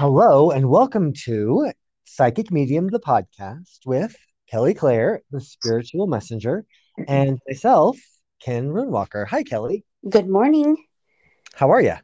[0.00, 1.72] Hello and welcome to
[2.06, 4.16] Psychic Medium, the podcast with
[4.50, 6.64] Kelli Clair, the spiritual messenger,
[7.06, 7.98] and myself,
[8.42, 9.26] Kenn Rune Walker.
[9.26, 9.82] Hi, Kelli.
[10.08, 10.78] Good morning.
[11.52, 11.96] How are you?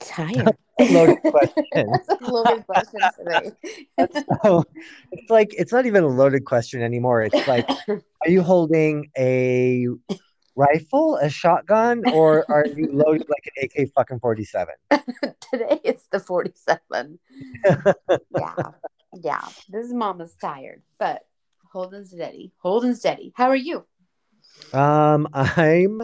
[0.00, 0.56] Tired.
[0.90, 1.62] Loaded question.
[1.74, 3.50] That's a loaded question today.
[4.42, 4.64] So,
[5.12, 7.20] it's like it's not even a loaded question anymore.
[7.20, 9.88] It's like, are you holding a
[10.58, 14.74] rifle, a shotgun, or are you loaded like an AK fucking forty seven?
[15.50, 17.18] today it's the 47.
[18.30, 18.54] yeah.
[19.22, 19.48] Yeah.
[19.68, 21.22] This mom is tired, but
[21.72, 22.52] holding steady.
[22.58, 23.32] Holding steady.
[23.36, 23.86] How are you?
[24.72, 26.02] Um, I'm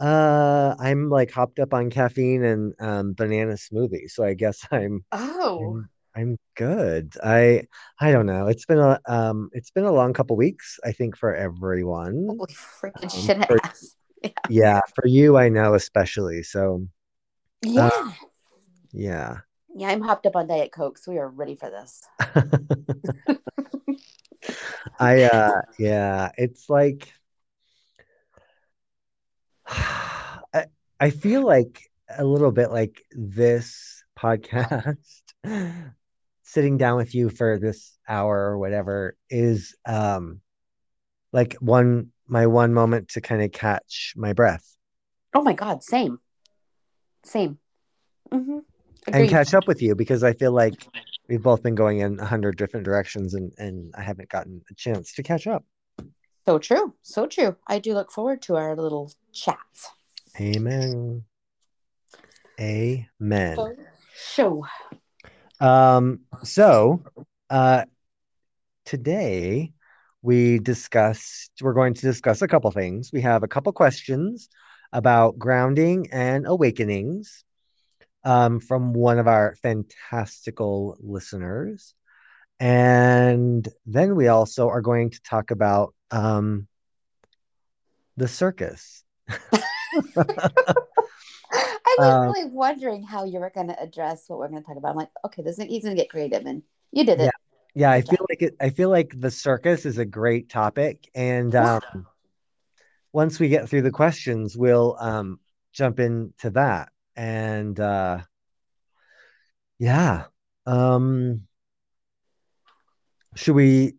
[0.00, 5.04] uh I'm like hopped up on caffeine and um banana smoothie, so I guess I'm
[5.12, 5.76] Oh,
[6.16, 7.14] I'm, I'm good.
[7.22, 7.64] I
[8.00, 8.46] I don't know.
[8.48, 12.26] It's been a um it's been a long couple weeks, I think, for everyone.
[12.28, 13.94] holy freaking Um, shit for- ass.
[14.48, 16.42] Yeah, for you, I know especially.
[16.42, 16.86] So
[17.62, 17.90] Yeah.
[18.92, 19.36] yeah.
[19.74, 22.02] yeah, I'm hopped up on Diet Coke, so we are ready for this.
[24.98, 27.12] I uh yeah, it's like
[29.66, 30.66] I
[30.98, 34.96] I feel like a little bit like this podcast
[36.42, 40.40] sitting down with you for this hour or whatever is um
[41.32, 44.70] like one my one moment to kind of catch my breath
[45.32, 46.18] Oh my God, same.
[47.24, 47.58] Same.
[48.32, 48.58] Mm-hmm.
[49.12, 50.86] and catch up with you because I feel like
[51.28, 54.74] we've both been going in a hundred different directions and and I haven't gotten a
[54.74, 55.64] chance to catch up.
[56.46, 56.94] So true.
[57.02, 57.56] So true.
[57.66, 59.90] I do look forward to our little chats.
[60.40, 61.24] Amen.
[62.60, 63.76] Amen.
[64.16, 64.66] Show.
[65.60, 67.02] Um, so
[67.48, 67.84] uh
[68.84, 69.72] today
[70.22, 73.10] we discussed we're going to discuss a couple things.
[73.12, 74.48] We have a couple questions
[74.92, 77.44] about grounding and awakenings
[78.24, 81.94] um from one of our fantastical listeners.
[82.58, 86.66] And then we also are going to talk about um
[88.16, 89.04] the circus.
[90.16, 94.66] I was Um, really wondering how you were going to address what we're going to
[94.66, 94.90] talk about.
[94.90, 97.24] I'm like, okay, this he's going to get creative, and you did it.
[97.24, 97.30] Yeah,
[97.88, 101.78] I feel like it I feel like the circus is a great topic and Yeah.
[101.94, 102.06] um
[103.12, 105.40] once we get through the questions we'll um
[105.72, 108.18] jump into that and uh
[109.78, 110.24] yeah
[110.66, 111.46] um
[113.36, 113.94] should we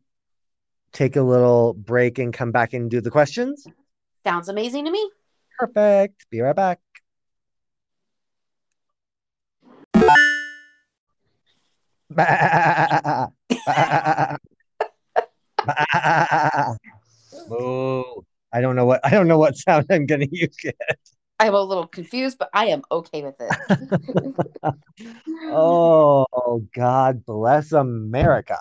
[0.92, 3.66] take a little break and come back and do the questions?
[4.24, 5.10] Sounds amazing to me.
[5.58, 6.30] Perfect.
[6.30, 6.80] Be right back.
[17.48, 18.26] Boo.
[18.54, 20.76] I don't know what I don't know what sound I'm gonna use yet.
[21.40, 24.76] I'm a little confused, but I am okay with it.
[25.54, 28.58] Oh, God bless America.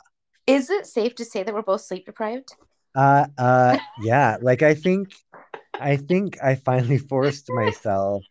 [0.47, 2.55] Is it safe to say that we're both sleep deprived?
[2.94, 5.15] Uh uh yeah, like I think
[5.78, 8.25] I think I finally forced myself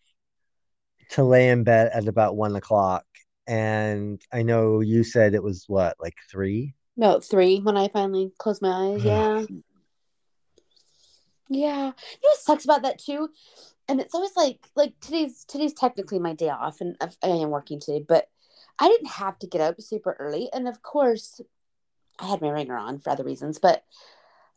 [1.12, 3.06] to lay in bed at about one o'clock.
[3.50, 6.76] And I know you said it was what, like three?
[6.96, 9.02] No, three when I finally closed my eyes.
[9.02, 9.08] Hmm.
[9.08, 9.46] Yeah.
[11.50, 11.86] Yeah.
[11.88, 13.30] You know what sucks about that too?
[13.88, 17.80] And it's always like like today's today's technically my day off and I am working
[17.80, 18.30] today, but
[18.78, 20.50] I didn't have to get up super early.
[20.54, 21.42] And of course
[22.20, 23.84] I had my ringer on for other reasons, but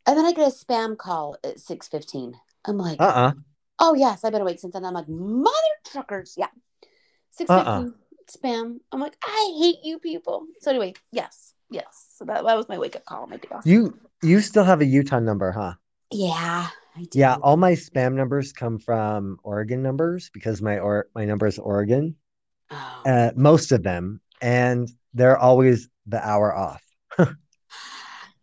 [0.05, 2.35] and then I get a spam call at six fifteen.
[2.67, 3.33] I'm like, Uh-uh.
[3.79, 4.85] oh yes, I've been awake since then.
[4.85, 6.35] I'm like, mother truckers.
[6.37, 6.49] Yeah.
[7.31, 7.85] Six uh-uh.
[7.85, 8.79] fifteen spam.
[8.91, 10.47] I'm like, I hate you people.
[10.61, 12.07] So anyway, yes, yes.
[12.17, 13.67] So that, that was my wake up call my off.
[13.67, 15.75] You you still have a Utah number, huh?
[16.11, 17.19] yeah, I do.
[17.19, 21.59] Yeah, all my spam numbers come from Oregon numbers because my or my number is
[21.59, 22.17] Oregon.
[22.71, 23.03] Oh.
[23.05, 26.83] Uh, most of them, and they're always the hour off.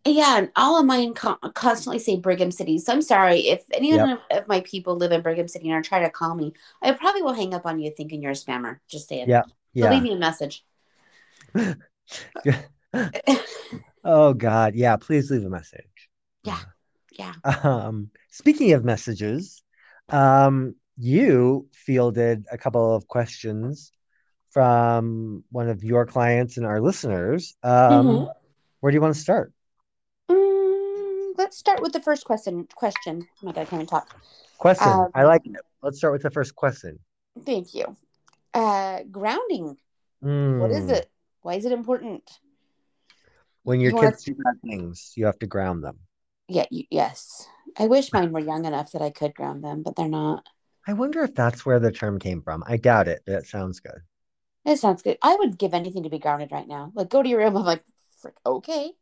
[0.04, 2.78] yeah, and all of mine con- constantly say Brigham City.
[2.78, 4.20] So I'm sorry if any Yep.
[4.30, 6.52] of of my people live in Brigham City and are trying to call me.
[6.82, 8.78] I probably will hang up on you thinking you're a spammer.
[8.88, 9.28] Just saying.
[9.28, 9.42] Yeah,
[9.76, 9.90] So Yeah.
[9.92, 10.64] leave me a message.
[14.02, 14.96] Oh God, yeah.
[14.96, 16.08] Please leave a message.
[16.42, 16.58] Yeah.
[17.12, 17.34] yeah.
[17.44, 19.62] Um, speaking of messages,
[20.08, 23.92] um, you fielded a couple of questions
[24.50, 27.56] from one of your clients and our listeners.
[27.62, 28.34] Um, Mhm.
[28.80, 29.52] where do you want to start?
[30.30, 32.66] Mm, let's start with the first question.
[32.74, 33.28] Question.
[33.42, 34.18] Oh my God, I can't talk.
[34.58, 34.92] Question.
[34.92, 35.56] Um, I like it.
[35.82, 36.98] Let's start with the first question.
[37.44, 37.96] Thank you.
[38.52, 39.76] Uh, grounding.
[40.56, 41.10] What is Mm, it?
[41.42, 42.30] Why is it important?
[43.62, 46.00] When your You kids do bad things, you have to ground them.
[46.48, 46.66] Yeah.
[46.70, 47.46] You, yes.
[47.78, 50.46] I wish mine were young enough that I could ground them, but they're not.
[50.86, 52.62] I wonder if that's where the term came from.
[52.66, 54.02] I doubt it, it sounds good.
[54.64, 55.18] It sounds good.
[55.22, 56.92] I would give anything to be grounded right now.
[56.94, 57.56] Like, go to your room.
[57.58, 57.84] I'm like,
[58.46, 58.92] okay.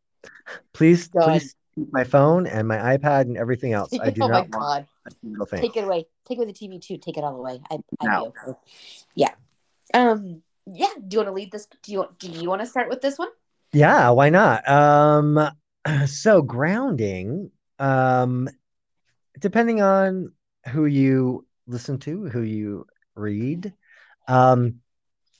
[0.72, 1.40] Please, Done.
[1.40, 1.54] please
[1.90, 3.90] my phone and my iPad and everything else.
[4.00, 4.86] I do oh not my God.
[5.56, 6.06] Take it away.
[6.26, 6.98] Take away the TV too.
[6.98, 7.60] Take it all away.
[7.70, 8.32] I, I no.
[9.14, 9.32] Yeah.
[9.94, 10.42] Um.
[10.66, 10.88] Yeah.
[10.96, 11.66] Do you want to lead this?
[11.82, 13.28] Do you do you want to start with this one?
[13.72, 14.10] Yeah.
[14.10, 14.68] Why not?
[14.68, 15.50] Um.
[16.06, 17.50] So grounding.
[17.78, 18.48] Um.
[19.38, 20.32] Depending on
[20.68, 23.72] who you listen to, who you read,
[24.26, 24.80] um,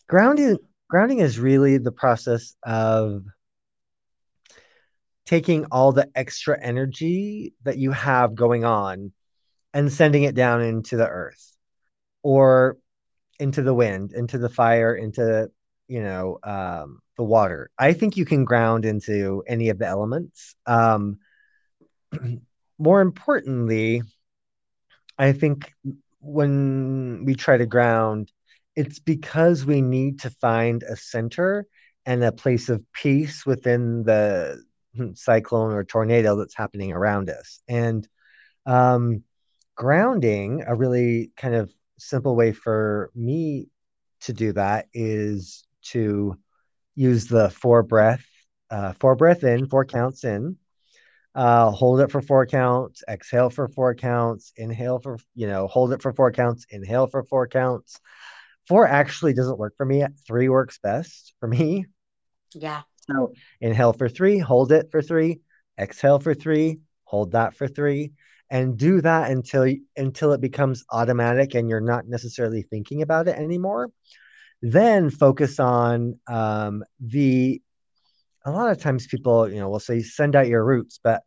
[0.07, 0.59] grounding
[0.89, 3.25] grounding is really the process of
[5.29, 9.13] taking all the extra energy that you have going on
[9.75, 11.55] and sending it down into the earth
[12.23, 12.79] or
[13.39, 15.51] into the wind, into the fire, into
[15.87, 17.69] you know um, the water.
[17.79, 20.55] I think you can ground into any of the elements.
[20.65, 21.19] Um,
[22.79, 24.01] more importantly,
[25.19, 25.71] I think
[26.21, 28.33] when we try to ground,
[28.75, 31.67] it's because we need to find a center
[32.07, 34.67] and a place of peace within the
[35.15, 37.61] cyclone or tornado that's happening around us.
[37.69, 38.07] And
[38.67, 39.23] um,
[39.75, 43.69] grounding, a really kind of simple way for me
[44.21, 46.37] to do that is to
[46.95, 48.25] use the four breath,
[48.71, 50.57] uh, four breath in, four counts in,
[51.35, 55.93] uh, hold it for four counts, exhale for four counts, inhale for, you know, hold
[55.93, 58.01] it for four counts, inhale for four counts.
[58.67, 60.05] Four actually doesn't work for me.
[60.27, 61.87] Three works best for me.
[62.55, 62.83] Yeah.
[63.11, 65.41] So inhale for three, hold it for three,
[65.79, 68.13] exhale for three, hold that for three,
[68.51, 73.37] and do that until until it becomes automatic and you're not necessarily thinking about it
[73.37, 73.91] anymore.
[74.63, 77.63] Then focus on um, the.
[78.45, 81.23] A lot of times people, you know, will say send out your roots, but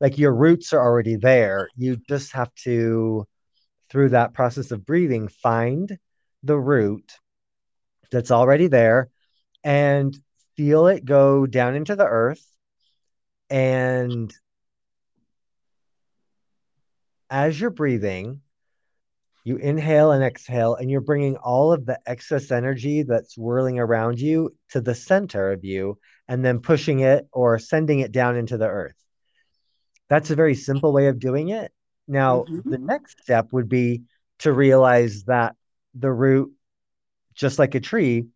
[0.00, 1.68] like your roots are already there.
[1.76, 3.26] You just have to,
[3.90, 5.98] through that process of breathing, find
[6.44, 7.12] the root
[8.12, 9.08] that's already there
[9.64, 10.16] and
[10.60, 12.46] feel it go down into the earth.
[13.48, 14.30] And
[17.30, 18.42] as you're breathing
[19.42, 24.20] you inhale and exhale and you're bringing all of the excess energy that's whirling around
[24.20, 25.98] you to the center of you
[26.28, 29.02] and then pushing it or sending it down into the earth.
[30.10, 31.72] That's a very simple way of doing it.
[32.06, 32.68] Now mm-hmm.
[32.68, 34.02] the next step would be
[34.40, 35.56] to realize that
[35.94, 36.52] the root
[37.34, 38.26] just like a tree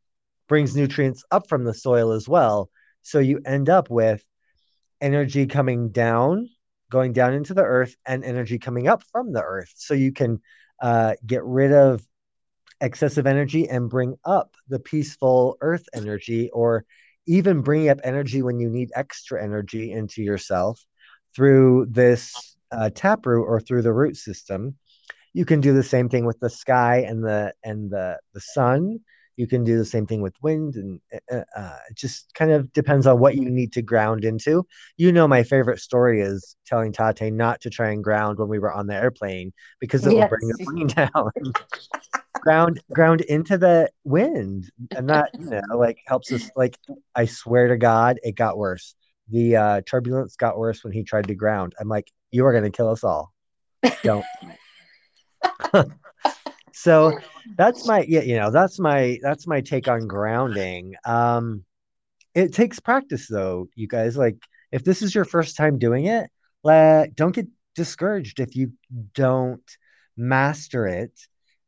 [0.49, 2.71] brings nutrients up from the soil as well.
[3.03, 4.25] So you end up with
[5.01, 6.49] energy coming down,
[6.91, 9.73] going down into the earth, and energy coming up from the earth.
[9.77, 10.41] So you can
[10.81, 12.07] uh, get rid of
[12.81, 16.85] excessive energy and bring up the peaceful earth energy, or
[17.27, 20.85] even bring up energy when you need extra energy into yourself
[21.35, 24.77] through this uh, taproot or through the root system.
[25.33, 29.01] You can do the same thing with the sky and the and the the sun
[29.37, 31.01] you can do the same thing with wind, and
[31.33, 34.67] uh, uh, it just kind of depends on what you need to ground into.
[34.97, 38.59] You know, my favorite story is telling Tate not to try and ground when we
[38.59, 40.31] were on the airplane because it yes.
[40.31, 41.31] will bring the plane down.
[42.41, 46.51] ground ground into the wind, and that you know like helps us.
[46.57, 46.79] Like
[47.15, 48.95] I swear to God, it got worse.
[49.31, 51.75] The uh, turbulence got worse when he tried to ground.
[51.81, 53.33] I'm like, you are going to kill us all.
[54.03, 54.25] Don't.
[56.75, 57.19] so
[57.57, 60.95] that's my yeah you know that's my that's my take on grounding.
[61.05, 61.65] Um
[62.35, 64.17] it takes practice though you guys.
[64.17, 64.37] Like
[64.73, 66.31] if this is your first time doing it
[66.65, 68.73] let don't get discouraged if you
[69.15, 69.63] don't
[70.17, 71.13] master it.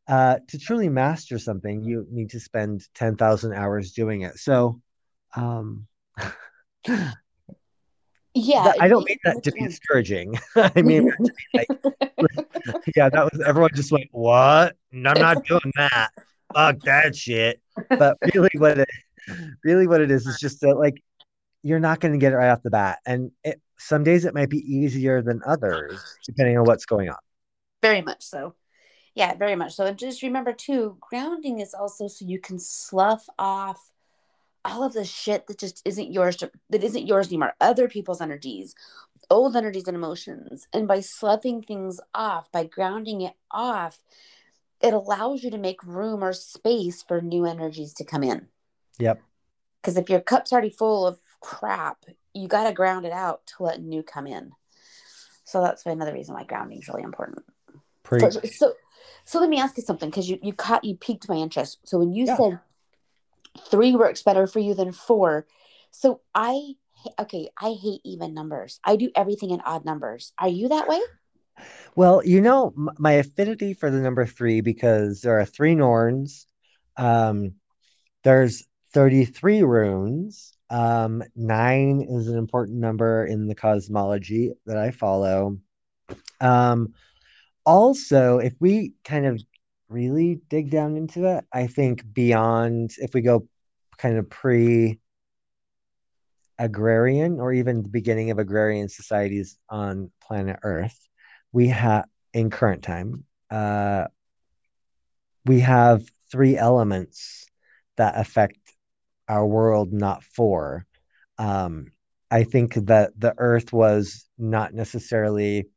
[0.09, 4.39] Uh to truly master something you need to spend 10,000 hours doing it.
[4.39, 4.81] So
[5.35, 5.87] um
[8.37, 10.39] yeah i don't mean that to be discouraging.
[10.57, 11.11] I mean
[11.55, 11.69] like,
[12.95, 14.77] yeah that was everyone just went what?
[14.93, 16.11] I'm not doing that.
[16.55, 17.61] Fuck that shit.
[17.89, 18.89] But really what it
[19.65, 21.03] really what it is is just that like
[21.63, 22.99] you're not going to get it right off the bat.
[23.07, 27.17] And it, some days it might be easier than others depending on what's going on.
[27.83, 28.55] Very much so.
[29.15, 29.87] Yeah very much so.
[29.87, 33.81] And just remember too grounding is also so you can slough off
[34.67, 37.55] all of the shit that just isn't yours to, that isn't yours anymore.
[37.61, 38.75] Other people's energies
[39.31, 40.69] old energies and emotions.
[40.73, 44.01] And by sloughing things off by grounding it off
[44.83, 48.47] it allows you to make room or space for new energies to come in.
[48.99, 49.23] Yep.
[49.81, 52.05] Because if your cup's already full of crap
[52.35, 54.53] you got to ground it out to let new come in.
[55.45, 57.45] So that's another reason why grounding is really important.
[58.31, 58.75] So, so,
[59.25, 61.79] so let me ask you something because you you caught you piqued my interest.
[61.85, 62.37] So when you yeah.
[62.37, 62.61] said
[63.57, 65.47] three works better for you than four.
[65.91, 66.75] So I,
[67.19, 68.81] okay, I hate even numbers.
[68.85, 70.33] I do everything in odd numbers.
[70.39, 71.01] Are you that way?
[71.95, 76.47] Well, you know, my affinity for the number three, because there are three Norns.
[76.97, 77.55] Um,
[78.23, 80.53] there's 33 runes.
[80.69, 85.59] Um, nine is an important number in the cosmology that I follow.
[86.41, 86.95] Um,
[87.65, 89.41] also, if we kind of
[89.89, 93.49] really dig down into it, I think beyond, if we go
[93.99, 94.99] kind of pre
[96.59, 100.99] agrarian or even the beginning of agrarian societies on planet Earth,
[101.53, 104.07] we have in current time, uh,
[105.45, 107.47] we have three elements
[107.97, 108.59] that affect
[109.29, 110.87] our world, not four.
[111.39, 111.93] Um,
[112.31, 115.69] I think that the Earth was not necessarily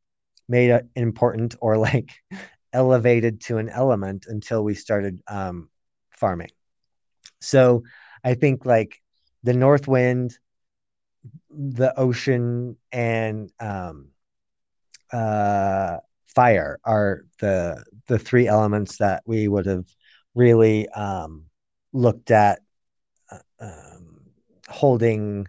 [0.48, 2.10] made important or like
[2.74, 5.70] elevated to an element until we started um,
[6.12, 6.52] farming.
[7.42, 7.84] So
[8.24, 9.02] I think like
[9.44, 10.38] the north wind,
[11.50, 14.10] the ocean, and um,
[15.12, 15.98] uh,
[16.36, 19.86] fire are the the three elements that we would have
[20.36, 21.46] really um,
[21.94, 22.62] looked at
[23.32, 24.22] uh, um,
[24.68, 25.48] holding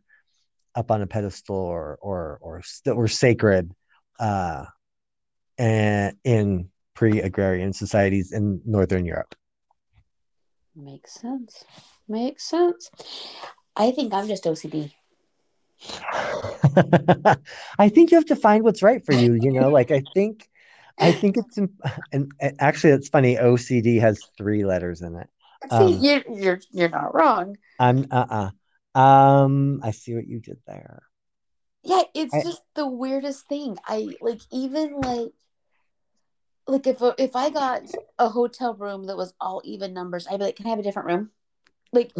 [0.74, 3.72] up on a pedestal or or or that were sacred
[4.18, 4.64] uh,
[5.58, 9.34] and in pre-agrarian societies in northern Europe.
[10.74, 11.64] Makes sense.
[12.08, 12.90] Makes sense.
[13.76, 14.92] I think I'm just OCD.
[17.78, 19.34] I think you have to find what's right for you.
[19.34, 20.48] You know, like I think,
[20.98, 21.58] I think it's
[22.12, 23.36] and actually it's funny.
[23.36, 25.28] OCD has three letters in it.
[25.70, 27.56] See, um, you're you're you're not wrong.
[27.78, 28.50] I'm uh
[28.94, 31.02] uh Um, I see what you did there.
[31.82, 33.78] Yeah, it's I, just the weirdest thing.
[33.86, 35.32] I like even like
[36.66, 37.82] like if if I got
[38.18, 40.82] a hotel room that was all even numbers, I'd be like, "Can I have a
[40.82, 41.30] different room?"
[41.92, 42.12] Like,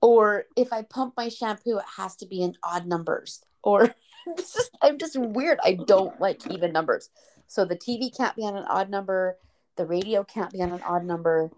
[0.00, 3.44] or if I pump my shampoo, it has to be in odd numbers.
[3.62, 3.94] Or
[4.36, 5.58] this is I'm just weird.
[5.64, 7.10] I don't like even numbers.
[7.46, 9.38] So the TV can't be on an odd number.
[9.76, 11.50] The radio can't be on an odd number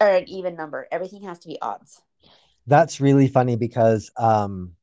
[0.00, 0.88] or an even number.
[0.90, 2.02] Everything has to be odds.
[2.66, 4.74] That's really funny because um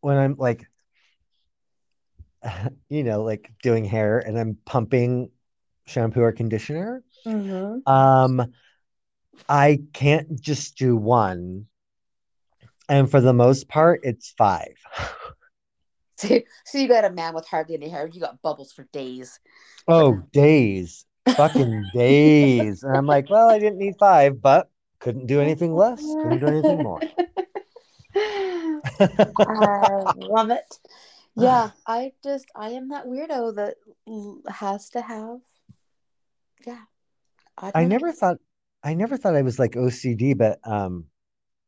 [0.00, 0.66] when I'm like
[2.88, 5.30] you know, like doing hair and I'm pumping
[5.86, 7.02] shampoo or conditioner.
[7.26, 7.90] Mm-hmm.
[7.90, 8.52] Um,
[9.48, 11.66] I can't just do one.
[12.88, 14.74] And for the most part, it's five.
[16.16, 18.08] so, so you got a man with hardly any hair.
[18.12, 19.40] You got bubbles for days.
[19.88, 21.06] Oh, days.
[21.28, 22.82] Fucking days.
[22.82, 26.00] And I'm like, well, I didn't need five, but couldn't do anything less.
[26.00, 27.00] Couldn't do anything more.
[28.16, 30.78] I love it
[31.36, 33.74] yeah i just i am that weirdo that
[34.48, 35.38] has to have
[36.66, 36.82] yeah
[37.56, 38.38] I, I never thought
[38.82, 41.06] i never thought i was like ocd but um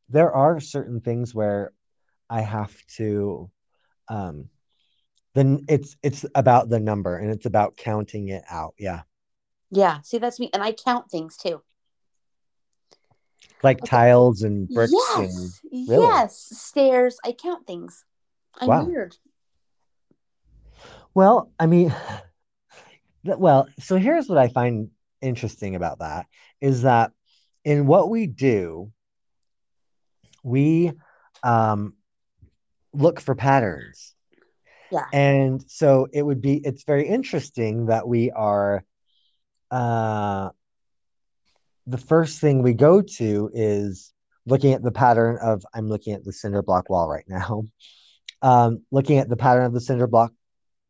[0.09, 1.73] there are certain things where
[2.31, 3.51] i have to
[4.09, 4.49] um
[5.35, 9.03] then it's it's about the number and it's about counting it out yeah
[9.71, 11.63] yeah see that's me and i count things too
[13.63, 13.87] like okay.
[13.87, 16.07] tiles and bricks yes and, really?
[16.07, 18.05] yes stairs i count things
[18.61, 18.85] i'm wow.
[18.85, 19.17] weird
[21.17, 21.95] well, I mean,
[23.25, 24.91] well, so here's what I find
[25.23, 26.27] interesting about that
[26.61, 27.11] is that
[27.65, 28.93] in what we do,
[30.45, 30.93] we
[31.43, 31.95] um,
[32.93, 34.15] look for patterns.
[34.93, 35.07] Yeah.
[35.11, 38.85] And so it would be, it's very interesting that we are,
[39.71, 40.51] uh,
[41.87, 44.13] the first thing we go to is
[44.45, 47.65] looking at the pattern of, I'm looking at the cinder block wall right now,
[48.43, 50.33] um, looking at the pattern of the cinder block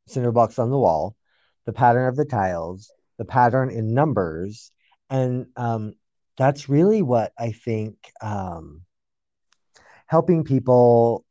[0.07, 1.17] cinder blocks on the wall,
[1.65, 4.71] the pattern of the tiles, the pattern in numbers,
[5.11, 5.95] and um,
[6.37, 8.83] that's really what I think um,
[10.07, 11.25] helping people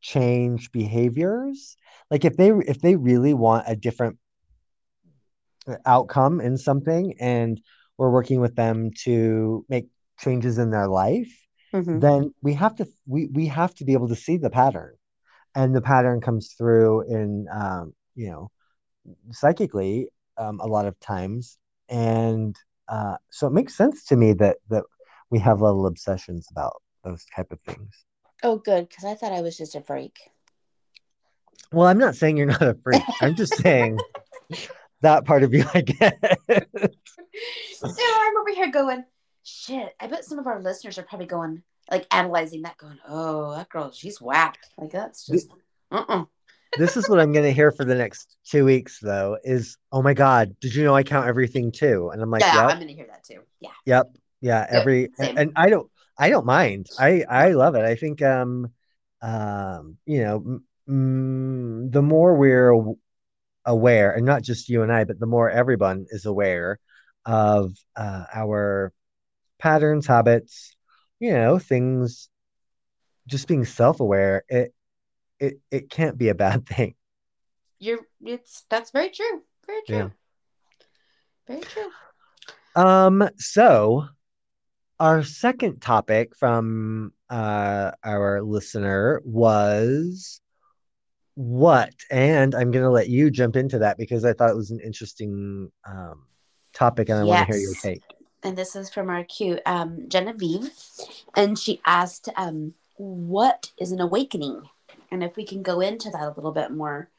[0.00, 1.76] change behaviors.
[2.10, 4.18] Like if they if they really want a different
[5.86, 7.60] outcome in something, and
[7.96, 9.88] we're working with them to make
[10.18, 11.32] changes in their life,
[11.72, 12.00] mm-hmm.
[12.00, 14.94] then we have to we we have to be able to see the pattern
[15.54, 18.50] and the pattern comes through in um, you know,
[19.30, 22.56] psychically um, a lot of times, and
[22.88, 24.84] uh, so it makes sense to me that that
[25.30, 28.04] we have little obsessions about those type of things.
[28.42, 30.18] Oh, good, because I thought I was just a freak.
[31.72, 33.02] Well, I'm not saying you're not a freak.
[33.20, 33.98] I'm just saying
[35.00, 36.18] that part of you, I get.
[36.48, 36.58] no,
[37.84, 39.04] I'm over here going,
[39.42, 39.94] shit.
[39.98, 43.68] I bet some of our listeners are probably going, like, analyzing that, going, oh, that
[43.68, 44.58] girl, she's whack.
[44.76, 45.48] Like, that's just,
[45.90, 46.24] uh uh
[46.78, 49.38] this is what I'm going to hear for the next two weeks, though.
[49.44, 52.10] Is oh my god, did you know I count everything too?
[52.12, 52.70] And I'm like, yeah, yep.
[52.70, 53.40] I'm going to hear that too.
[53.60, 53.70] Yeah.
[53.86, 54.16] Yep.
[54.40, 54.66] Yeah.
[54.68, 56.88] Every and, and, I don't, I don't mind.
[56.98, 57.84] I I love it.
[57.84, 58.72] I think um,
[59.20, 62.74] um, you know, m- the more we're
[63.64, 66.78] aware, and not just you and I, but the more everyone is aware
[67.24, 68.92] of uh, our
[69.58, 70.74] patterns, habits,
[71.20, 72.28] you know, things
[73.28, 74.74] just being self-aware, it
[75.42, 76.94] it it can't be a bad thing.
[77.78, 79.42] You're it's that's very true.
[79.66, 79.96] Very true.
[79.96, 80.08] Yeah.
[81.48, 81.90] Very true.
[82.74, 84.06] Um, so
[85.00, 90.40] our second topic from uh our listener was
[91.34, 91.92] what?
[92.10, 95.72] And I'm gonna let you jump into that because I thought it was an interesting
[95.84, 96.26] um
[96.72, 98.02] topic and I want to hear your take.
[98.44, 100.70] And this is from our cute um Genevieve.
[101.34, 104.68] And she asked, um, what is an awakening?
[105.12, 107.10] And if we can go into that a little bit more.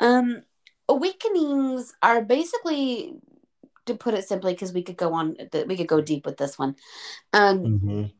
[0.00, 0.42] Um
[0.88, 3.14] awakenings are basically
[3.86, 6.58] to put it simply, because we could go on we could go deep with this
[6.58, 6.76] one.
[7.32, 8.12] Um Mhm.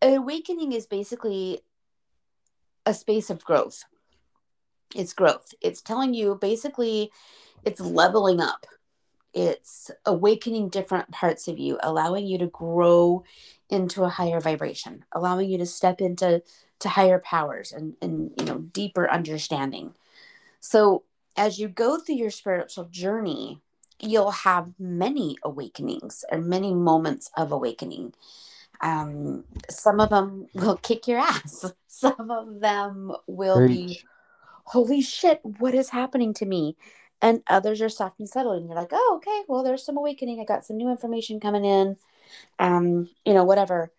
[0.00, 1.60] awakening is basically
[2.86, 3.84] a space of growth.
[4.94, 5.54] It's growth.
[5.60, 7.12] It's telling you basically
[7.64, 8.66] it's leveling up.
[9.32, 13.24] It's awakening different parts of you, allowing you to grow
[13.70, 16.42] into a higher vibration, allowing you to step into
[16.80, 19.94] to higher powers and, and you know deeper understanding.
[20.60, 21.04] So
[21.36, 23.60] as you go through your spiritual journey,
[24.00, 28.14] you'll have many awakenings or many moments of awakening
[28.82, 31.72] um, some of them will kick your ass.
[31.86, 34.00] Some of them will be,
[34.64, 36.76] holy shit, what is happening to me?
[37.22, 40.40] And others are soft and settled, and you're like, oh, okay, well, there's some awakening.
[40.40, 41.96] I got some new information coming in,
[42.58, 43.92] um, you know, whatever.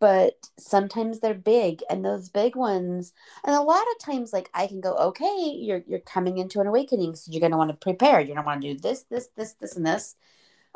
[0.00, 3.12] But sometimes they're big, and those big ones,
[3.44, 6.66] and a lot of times, like I can go, okay, you're you're coming into an
[6.68, 8.20] awakening, so you're gonna want to prepare.
[8.20, 10.16] You're gonna want to do this, this, this, this, and this.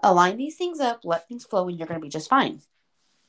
[0.02, 2.62] Align these things up, let things flow, and you're gonna be just fine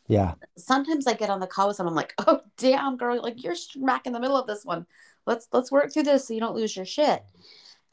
[0.07, 0.35] Yeah.
[0.57, 3.55] sometimes I get on the call with someone I'm like, oh damn girl, like you're
[3.55, 4.85] smack in the middle of this one.
[5.25, 7.23] Let's let's work through this so you don't lose your shit.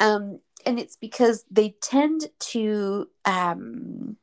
[0.00, 4.16] Um, and it's because they tend to um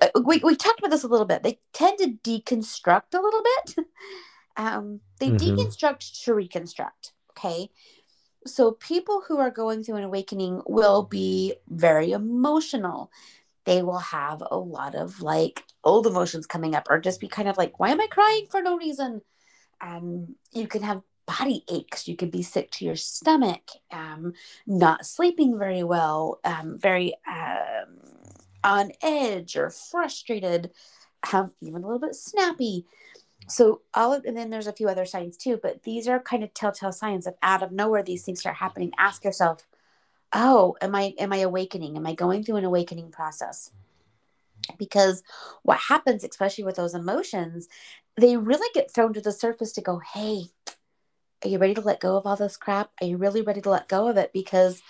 [0.00, 1.42] uh, we, we talked about this a little bit.
[1.42, 3.86] They tend to deconstruct a little bit.
[4.56, 5.38] um, they Mhm.
[5.38, 7.12] deconstruct to reconstruct.
[7.32, 7.70] Okay.
[8.46, 13.10] So people who are going through an awakening will be very emotional.
[13.64, 17.48] They will have a lot of like old emotions coming up, or just be kind
[17.48, 19.22] of like, why am I crying for no reason?
[19.80, 22.08] Um, you can have body aches.
[22.08, 24.32] You could be sick to your stomach, um,
[24.66, 27.98] not sleeping very well, um, very um,
[28.64, 30.70] on edge or frustrated,
[31.24, 32.86] have even a little bit snappy.
[33.46, 36.42] So all of, and then there's a few other signs too, but these are kind
[36.42, 38.92] of telltale signs of out of nowhere these things start happening.
[38.98, 39.66] Ask yourself,
[40.32, 41.96] oh, am I am I awakening?
[41.96, 43.70] Am I going through an awakening process?
[44.78, 45.22] Because
[45.62, 47.68] what happens, especially with those emotions,
[48.16, 50.46] they really get thrown to the surface to go, hey,
[51.44, 52.90] are you ready to let go of all this crap?
[53.00, 54.32] Are you really ready to let go of it?
[54.32, 54.82] Because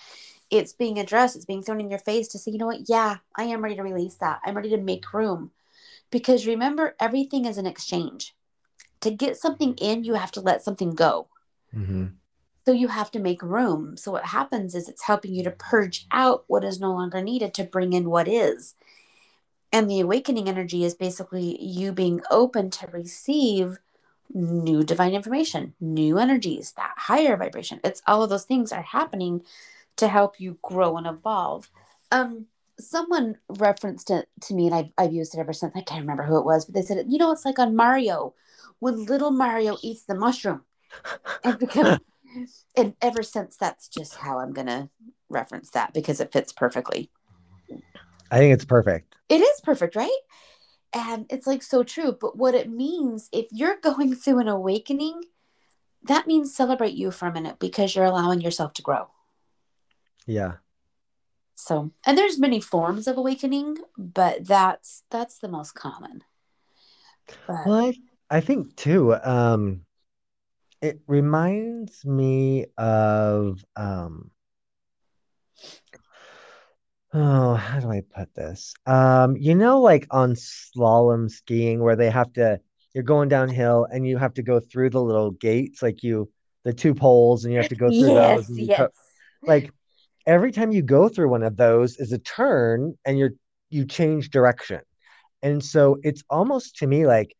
[0.49, 2.89] it's being addressed, it's being thrown in your face to say, you know what?
[2.89, 4.41] Yeah, I am ready to release that.
[4.43, 5.51] I'm ready to make room.
[6.09, 8.35] Because remember, everything is an exchange.
[9.01, 11.27] To get something in, you have to let something go.
[11.73, 12.13] Mhm.
[12.65, 13.95] So you have to make room.
[13.95, 17.53] So what happens is it's helping you to purge out what is no longer needed
[17.55, 18.75] to bring in what is.
[19.71, 23.77] And the awakening energy is basically you being open to receive
[24.33, 27.79] new divine information, new energies, that higher vibration.
[27.83, 29.43] It's all of those things are happening
[29.97, 31.69] to help you grow and evolve.
[32.11, 32.45] Um,
[32.79, 35.73] someone referenced it to me, and I've, I've used it ever since.
[35.75, 38.33] I can't remember who it was, but they said, you know, it's like on Mario
[38.79, 40.61] when little Mario eats the mushroom
[41.43, 41.99] and.
[42.75, 44.89] And ever since, that's just how I'm gonna
[45.29, 47.09] reference that because it fits perfectly.
[48.31, 49.15] I think it's perfect.
[49.29, 50.19] It is perfect, right?
[50.93, 52.17] And it's like so true.
[52.19, 55.23] But what it means, if you're going through an awakening,
[56.03, 59.09] that means celebrate you for a minute because you're allowing yourself to grow.
[60.25, 60.53] Yeah.
[61.55, 66.23] So, and there's many forms of awakening, but that's that's the most common.
[67.45, 67.93] But Well, I,
[68.29, 69.81] I think too, um,
[70.81, 74.31] it reminds me of um
[77.13, 78.73] oh, how do I put this?
[78.85, 82.59] Um, you know, like on slalom skiing where they have to
[82.93, 86.29] you're going downhill and you have to go through the little gates, like you
[86.63, 88.77] the two poles, and you have to go through yes, those yes.
[88.77, 88.89] co-
[89.47, 89.71] like
[90.25, 93.33] every time you go through one of those is a turn and you're
[93.69, 94.81] you change direction.
[95.41, 97.35] And so it's almost to me like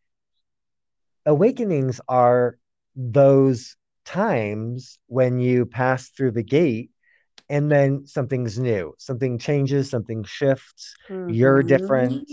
[1.26, 2.58] awakenings are
[2.96, 6.92] those times when you pass through the gate
[7.50, 10.96] and then something's new, something changes, something shifts,
[11.34, 12.30] you're different.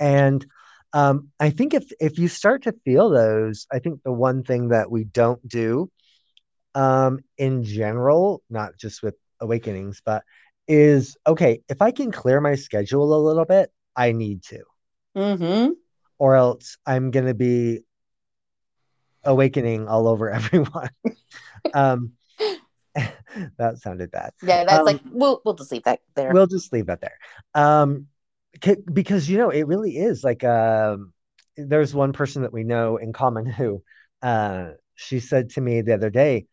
[0.00, 0.44] And
[0.92, 4.68] um, I think if if you start to feel those, I think the one thing
[4.68, 5.90] that we don't do
[6.74, 10.22] um, in general, not just with awakenings, but
[10.68, 14.62] is okay, if I can clear my schedule a little bit, I need to.
[15.14, 15.72] Mm-hmm.
[16.18, 17.80] or else I'm gonna be
[19.24, 20.88] awakening all over everyone.
[21.74, 22.12] um,
[23.58, 24.32] that sounded bad.
[24.42, 26.32] Yeah, that's Um, like we'll we'll just leave that there.
[26.32, 27.18] We'll just leave that there.
[27.54, 28.06] Um,
[28.62, 31.12] c- because you know it really is like um,
[31.56, 33.82] there's one person that we know in common who,
[34.22, 36.46] uh, she said to me the other day,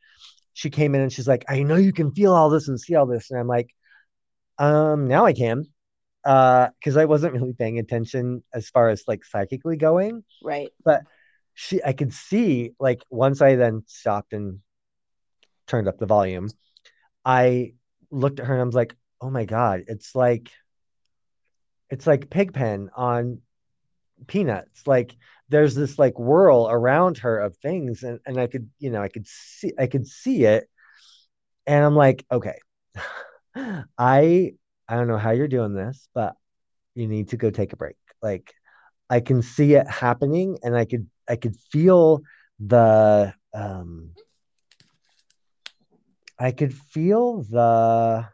[0.53, 2.95] she came in and she's like, I know you can feel all this and see
[2.95, 3.69] all this, and I'm like,
[4.57, 5.65] um, now I can,
[6.25, 10.23] uh, because I wasn't really paying attention as far as like psychically going.
[10.43, 10.69] right.
[10.83, 11.01] but
[11.53, 14.59] she I could see like once I then stopped and
[15.69, 16.49] turned up the volume,
[17.25, 17.73] I
[18.11, 20.51] looked at her and I was like, "Oh my God, it's like
[21.89, 23.41] it's like Pigpen on
[24.27, 24.85] Peanuts.
[24.87, 25.15] Like
[25.49, 29.09] there's this like whirl around her of things and and I could, you know, I
[29.09, 30.69] could see I could see it
[31.67, 32.57] and I'm like, "Okay.
[33.55, 34.53] I
[34.87, 36.35] I don't know how you're doing this, but
[36.95, 38.53] you need to go take a break." Like
[39.09, 42.21] I can see it happening and I could I could feel
[42.59, 44.11] the um
[46.39, 48.27] I could feel the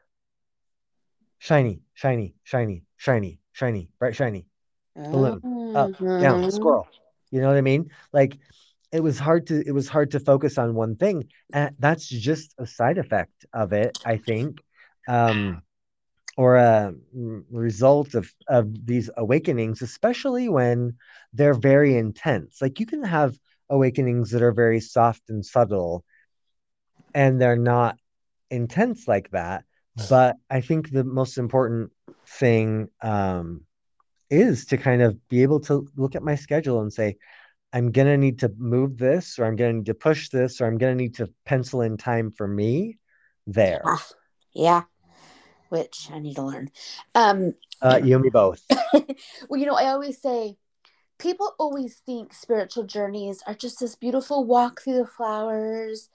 [1.40, 4.48] shiny, shiny, shiny, shiny, shiny, bright shiny,
[5.12, 6.52] balloon, up, down, Mhm.
[6.52, 6.88] squirrel.
[7.32, 7.90] You know what I mean?
[8.14, 8.38] Like
[8.92, 11.30] it was hard to it was hard to focus on one thing.
[11.54, 14.64] And that's just a side effect of it, I think.
[15.08, 15.64] Um
[16.38, 16.94] or a
[17.52, 20.96] result of of these awakenings, especially when
[21.34, 22.62] they're very intense.
[22.62, 23.38] Like you can have
[23.70, 26.04] awakenings that are very soft and subtle,
[27.16, 27.98] and they're not
[28.52, 29.64] intense like that.
[30.10, 31.92] But I think the most important
[32.28, 33.62] thing um,
[34.30, 37.16] is to kind of be able to look at my schedule and say,
[37.72, 40.78] I'm gonna need to move this, or I'm gonna need to push this, or I'm
[40.78, 42.98] gonna need to pencil in time for me
[43.48, 43.82] there.
[43.86, 44.06] Ah,
[44.54, 44.84] yeah,
[45.70, 46.70] which I need to learn.
[47.16, 48.62] Um, Uh, you and me both.
[49.50, 50.58] well, you know, I always say
[51.18, 56.10] people always think spiritual journeys are just this beautiful walk through the flowers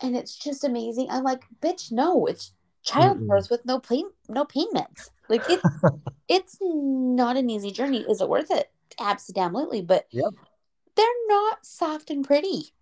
[0.00, 1.08] and it's just amazing.
[1.10, 5.10] I'm like, bitch, no, it's childbirth with no pain no pain meds.
[5.28, 5.64] Like it's
[6.28, 8.04] it's not an easy journey.
[8.08, 8.70] Is it worth it?
[9.00, 10.32] Absolutely, but Yep.
[10.96, 12.72] they're not soft and pretty.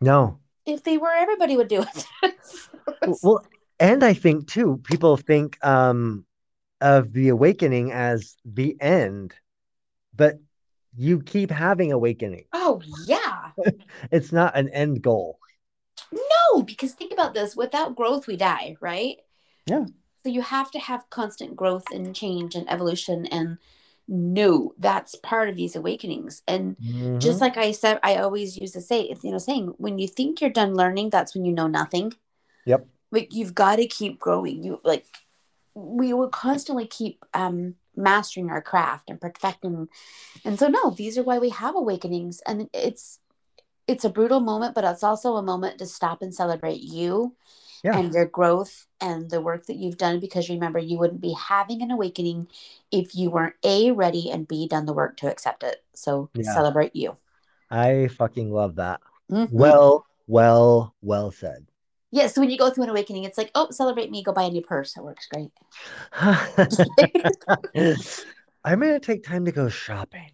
[0.00, 2.06] No, If they were, everybody would do it.
[3.04, 3.46] So Well,
[3.80, 6.24] and I think too, people think um
[6.80, 9.34] of the awakening as the end,
[10.14, 10.36] but
[10.96, 12.44] you keep having awakening.
[12.52, 13.50] oh yeah.
[14.10, 15.38] It's not an end goal.
[16.52, 19.18] No, because think about this without growth, we die, right?
[19.66, 19.86] Yeah.
[20.22, 23.26] So you have to have constant growth and change and evolution.
[23.26, 23.58] And
[24.08, 26.42] no, that's part of these awakenings.
[26.46, 27.20] And Mhm.
[27.20, 30.40] just like I said, I always use to say, you know, saying when you think
[30.40, 32.12] you're done learning, that's when you know nothing.
[32.66, 32.86] Yep.
[33.10, 34.62] Like you've got to keep growing.
[34.62, 35.06] You like,
[35.74, 39.88] we will constantly keep um, mastering our craft and perfecting.
[40.44, 42.40] And so, no, these are why we have awakenings.
[42.46, 43.18] And it's,
[43.86, 47.34] it's a brutal moment, but it's also a moment to stop and celebrate you
[47.82, 47.98] Yeah.
[47.98, 50.20] and your growth and the work that you've done.
[50.20, 52.48] Because remember, you wouldn't be having an awakening
[52.90, 55.84] if you weren't A, ready, and B, done the work to accept it.
[55.94, 56.54] So Yeah.
[56.54, 57.16] celebrate you.
[57.70, 59.00] I fucking love that.
[59.30, 59.50] Mhm.
[59.50, 61.66] Well, well, well said.
[62.10, 62.28] yeah.
[62.28, 64.50] So when you go through an awakening, it's like, oh, celebrate me, go buy a
[64.50, 64.94] new purse.
[64.94, 65.50] That works great.
[68.64, 70.30] I'm gonna take time to go shopping.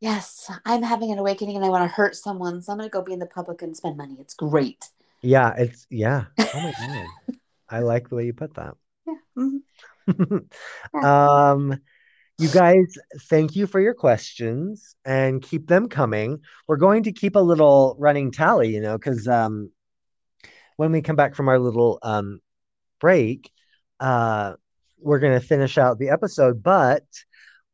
[0.00, 2.62] Yes, I'm having an awakening and I want to hurt someone.
[2.62, 4.16] So I'm going to go be in the public and spend money.
[4.20, 4.84] It's great.
[5.22, 6.24] Yeah, it's yeah.
[6.38, 7.36] Oh my god.
[7.68, 8.74] I like the way you put that.
[9.06, 9.14] Yeah.
[10.08, 11.04] mhm.
[11.04, 11.80] um,
[12.38, 16.40] you guys, thank you for your questions and keep them coming.
[16.68, 19.70] We're going to keep a little running tally, you know, because um,
[20.76, 22.40] when we come back from our little um,
[23.00, 23.50] break,
[24.00, 24.54] uh,
[24.98, 27.04] we're going to finish out the episode, but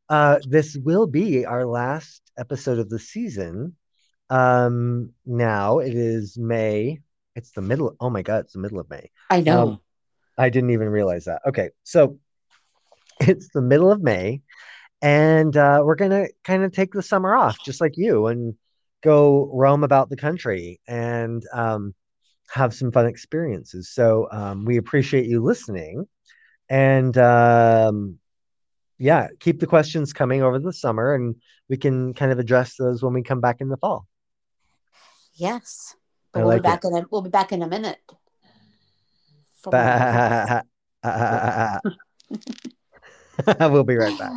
[0.09, 3.75] uh, this will be our last episode of the season.
[4.29, 6.99] Um, now it is May.
[7.35, 7.95] It's the middle.
[7.99, 9.09] Oh my God, it's the middle of May.
[9.29, 9.61] I know.
[9.61, 9.79] Um,
[10.37, 11.41] I didn't even realize that.
[11.47, 12.19] Okay, so
[13.19, 14.41] it's the middle of May,
[15.01, 18.55] and uh, we're gonna kind of take the summer off, just like you, and
[19.03, 21.93] go roam about the country and um,
[22.49, 23.89] have some fun experiences.
[23.89, 26.07] So um, we appreciate you listening,
[26.69, 28.19] and um,
[28.97, 31.35] yeah, keep the questions coming over the summer, and
[31.69, 34.07] we can kind of address those when we come back in the fall.
[35.35, 35.95] yes.
[36.35, 36.71] I But we'll like be it.
[36.71, 37.99] back in a, we'll be back in a minute.
[39.65, 39.73] More.
[43.69, 44.31] we'll be right back.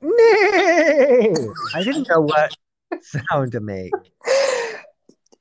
[0.00, 1.34] Nay!
[1.74, 2.52] I didn't know what
[3.02, 3.92] sound to make.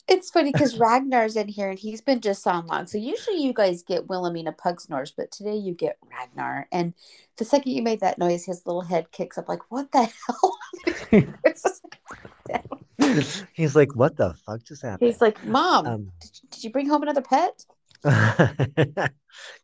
[0.07, 2.87] It's funny because Ragnar's in here and he's been just on long.
[2.87, 6.67] So usually you guys get Wilhelmina pug snores, but today you get Ragnar.
[6.71, 6.93] And
[7.37, 10.57] the second you made that noise, his little head kicks up like, what the hell?
[13.53, 15.07] He's like, what the fuck just happened?
[15.07, 17.65] he's like, Mom, Um, did, you, did you bring home another pet?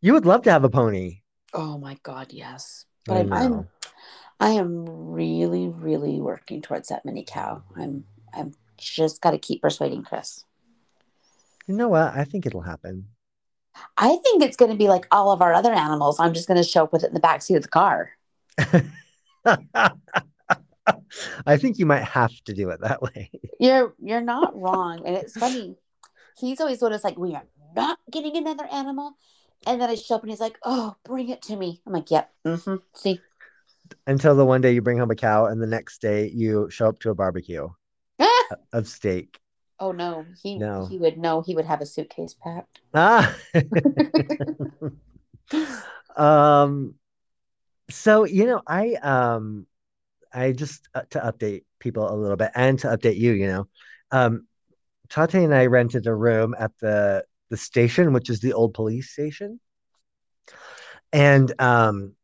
[0.02, 1.22] you would love to have a pony.
[1.54, 2.86] Oh my God, yes.
[3.06, 3.68] But I'm, I'm.
[4.40, 7.64] I am really, really working towards that mini cow.
[7.78, 8.04] I'm
[8.34, 10.46] I'm just gotta keep persuading Chris.
[11.68, 12.14] You know what?
[12.16, 13.08] I think it'll happen.
[13.98, 16.20] I think it's gonna be like all of our other animals.
[16.20, 18.12] I'm just gonna show up with it in the backseat of the car.
[21.46, 23.32] I think you might have to do it that way.
[23.60, 25.04] You're you're not wrong.
[25.06, 25.78] And it's funny.
[26.38, 29.14] He's always one that's like, we are not getting another animal.
[29.66, 31.82] And then I show up and he's like, oh, bring it to me.
[31.88, 32.32] I'm like, yep.
[32.46, 32.76] Mm-hmm.
[32.96, 33.22] See,
[34.08, 36.88] Until the one day you bring home a cow and the next day you show
[36.90, 37.70] up to a barbecue!
[38.74, 39.40] of steak.
[39.80, 40.88] oh no, he No.
[40.90, 41.42] he would know.
[41.42, 42.80] He would have a suitcase packed.
[42.96, 43.36] Ah.
[46.16, 46.96] um
[47.90, 49.68] so you know I um
[50.34, 53.68] I just uh, to update people a little bit and to update you, you know.
[54.12, 54.48] Um
[55.10, 59.12] Tate and I rented a room at the the station, which is the old police
[59.12, 59.60] station.
[61.12, 62.16] And um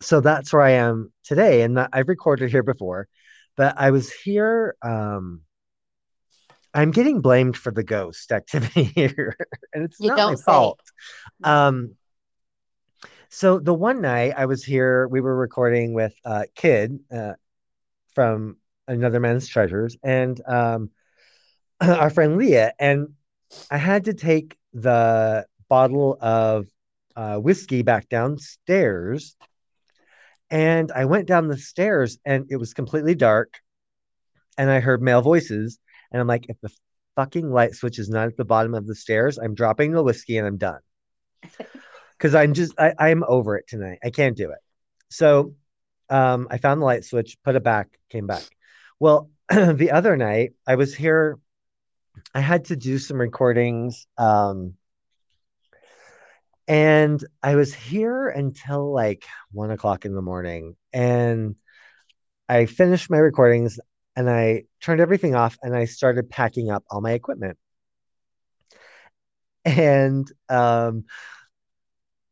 [0.00, 3.08] so that's where I am today and I've recorded here before,
[3.56, 5.42] but I was here um
[6.72, 9.36] I'm getting blamed for the ghost activity here,
[9.72, 10.42] and it's You not my say.
[10.44, 10.80] fault.
[11.42, 11.96] Um,
[13.28, 17.34] so the one night I was here, we were recording with uh, Kid uh,
[18.14, 18.56] from
[18.88, 20.90] Another Man's Treasures and um,
[21.80, 23.08] our friend Leah, and
[23.70, 26.66] I had to take the bottle of
[27.16, 29.36] uh, whiskey back downstairs,
[30.50, 33.54] and I went down the stairs, and it was completely dark,
[34.58, 35.78] and I heard male voices,
[36.10, 36.70] and I'm like, if the
[37.16, 40.38] fucking light switch is not at the bottom of the stairs, I'm dropping the whiskey
[40.38, 40.80] and I'm done.
[42.18, 44.00] Because I'm just, I, I'm over it tonight.
[44.04, 44.58] I can't do it.
[45.08, 45.54] So
[46.10, 48.44] um, I found the light switch, put it back, came back.
[48.98, 51.38] Well, the other night I was here,
[52.34, 54.06] I had to do some recordings.
[54.18, 54.74] Um,
[56.68, 60.76] and I was here until like one o'clock in the morning.
[60.92, 61.56] And
[62.48, 63.80] I finished my recordings
[64.20, 67.56] and I turned everything off and I started packing up all my equipment.
[69.64, 71.04] And um,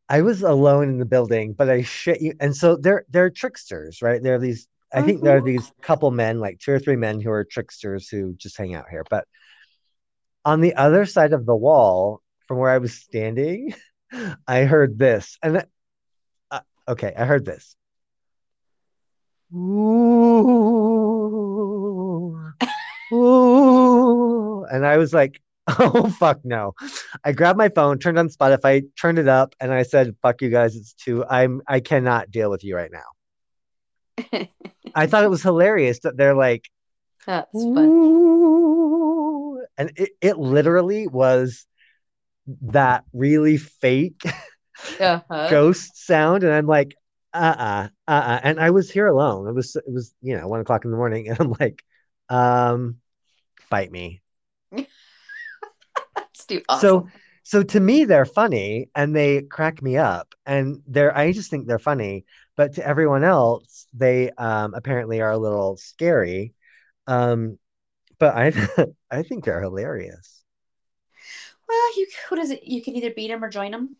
[0.07, 2.33] I was alone in the building, but I shit you.
[2.39, 4.21] And so they're they're tricksters, right?
[4.21, 4.67] There are these.
[4.93, 8.07] I think there are these couple men, like two or three men, who are tricksters
[8.07, 9.03] who just hang out here.
[9.09, 9.27] But
[10.45, 13.73] on the other side of the wall, from where I was standing,
[14.47, 15.65] I heard this, and
[16.51, 17.75] uh, okay, I heard this.
[19.53, 20.88] Ooh,
[24.79, 25.41] And I was like,
[25.79, 26.73] oh, fuck no.
[27.23, 30.49] I grabbed my phone, turned on Spotify, turned it up, and I said, fuck you
[30.49, 33.03] guys, it's too, I'm, I cannot deal with you right now.
[34.95, 36.69] I thought it was hilarious that they're like,
[37.25, 37.85] That's fun.
[37.85, 39.65] ooh.
[39.77, 41.65] And it, it literally was
[42.63, 44.21] that really fake
[44.99, 45.47] Uh-huh.
[45.49, 46.43] ghost sound.
[46.43, 46.95] And I'm like,
[47.33, 48.39] uh-uh, uh-uh.
[48.43, 49.47] And I was here alone.
[49.47, 51.27] It was, it was, you know, one o'clock in the morning.
[51.29, 51.83] And I'm like,
[52.29, 52.97] um,
[53.69, 54.21] fight me.
[56.49, 56.89] Too awesome.
[56.89, 57.07] So
[57.43, 61.67] so to me they're funny and they crack me up and they're I just think
[61.67, 66.53] they're funny, but to everyone else they um apparently are a little scary.
[67.07, 67.57] Um
[68.19, 68.53] but I
[69.11, 70.43] I think they're hilarious.
[71.67, 72.63] well, you what is it?
[72.63, 73.95] You can either beat them or join them.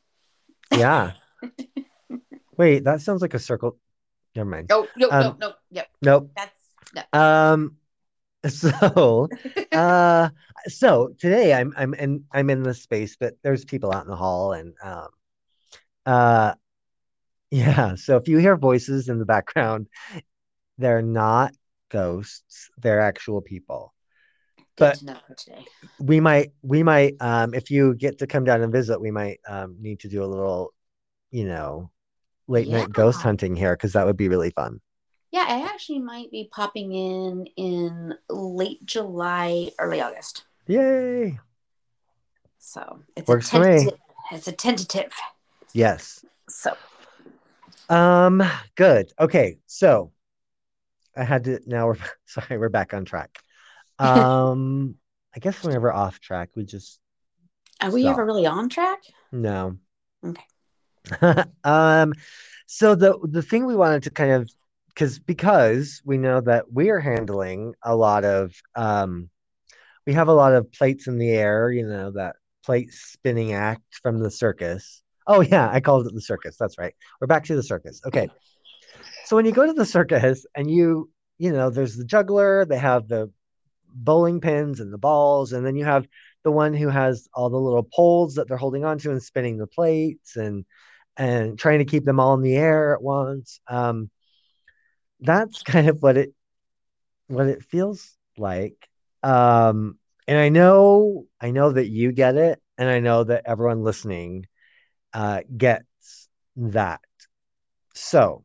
[0.75, 1.13] Yeah.
[2.57, 3.77] Wait, that sounds like a circle.
[4.35, 4.67] Never mind.
[4.71, 5.53] Oh no, no, Um, no.
[5.71, 6.31] Yep, Nope.
[6.35, 6.57] that's
[6.93, 7.19] no.
[7.19, 7.77] Um
[8.47, 9.27] so
[9.73, 10.29] uh
[10.67, 14.15] so today I'm I'm in I'm in this space, but there's people out in the
[14.15, 15.07] hall and um
[16.05, 16.53] uh
[17.51, 19.87] yeah, so if you hear voices in the background,
[20.77, 21.51] they're not
[21.89, 23.93] ghosts, they're actual people.
[24.57, 25.65] Good but- to know for today.
[25.99, 29.39] We might we might um if you get to come down and visit, we might
[29.47, 30.73] um need to do a little,
[31.31, 31.91] you know,
[32.47, 34.79] late night ghost hunting here because that would be really fun.
[35.31, 40.43] Yeah, I actually might be popping in in late July, early August.
[40.67, 41.39] Yay.
[42.57, 43.75] So it's Works a for me.
[43.75, 43.99] tentative.
[44.31, 45.13] It's a tentative.
[45.73, 46.25] Yes.
[46.47, 46.75] So
[47.89, 48.43] Um,
[48.75, 49.11] good.
[49.19, 50.11] Okay, so
[51.15, 53.37] I had to now we're sorry, we're back on track.
[53.99, 54.95] Um,
[55.35, 56.99] I guess whenever off track, we just
[57.81, 58.13] are we Stop.
[58.13, 58.99] ever really on track?
[59.31, 59.77] no.
[60.25, 60.43] Okay.
[61.63, 62.13] um,
[62.67, 64.49] so the the thing we wanted to kind of
[64.99, 69.29] because because we know that we are handling a lot of um
[70.05, 72.35] we have a lot of plates in the air, you know, that
[72.65, 75.01] plate spinning act from the circus.
[75.25, 76.57] Oh yeah, I called it the circus.
[76.59, 76.93] That's right.
[77.21, 78.01] We're back to the circus.
[78.05, 78.27] Okay.
[79.25, 82.79] So when you go to the circus and you, you know, there's the juggler, they
[82.79, 83.31] have the
[83.87, 86.07] bowling pins and the balls, and then you have
[86.43, 89.67] the one who has all the little poles that they're holding onto and spinning the
[89.67, 90.65] plates and
[91.15, 93.61] and trying to keep them all in the air at once.
[93.67, 94.09] Um,
[95.19, 96.33] that's kind of what it
[97.27, 98.87] what it feels like.
[99.23, 103.83] Um, and I know I know that you get it, and I know that everyone
[103.83, 104.45] listening
[105.13, 107.01] uh, gets that.
[107.93, 108.43] So,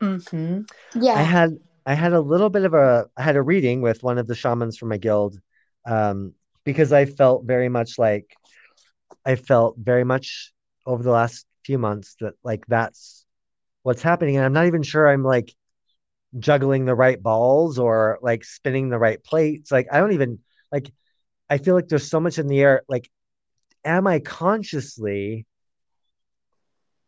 [0.00, 0.62] mm-hmm.
[1.00, 4.02] yeah, I had I had a little bit of a I had a reading with
[4.02, 5.38] one of the shamans from my guild
[5.86, 8.34] um, because I felt very much like
[9.24, 10.52] I felt very much
[10.86, 13.24] over the last few months that like that's
[13.82, 15.54] what's happening and I'm not even sure I'm like
[16.38, 20.38] juggling the right balls or like spinning the right plates like I don't even
[20.72, 20.90] like
[21.48, 23.10] I feel like there's so much in the air like
[23.84, 25.46] am I consciously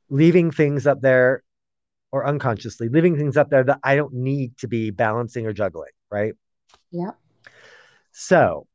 [0.08, 1.42] leaving things up there
[2.12, 5.90] or unconsciously leaving things up there that I don't need to be balancing or juggling,
[6.10, 6.34] right?
[6.90, 7.10] Yeah.
[8.12, 8.66] So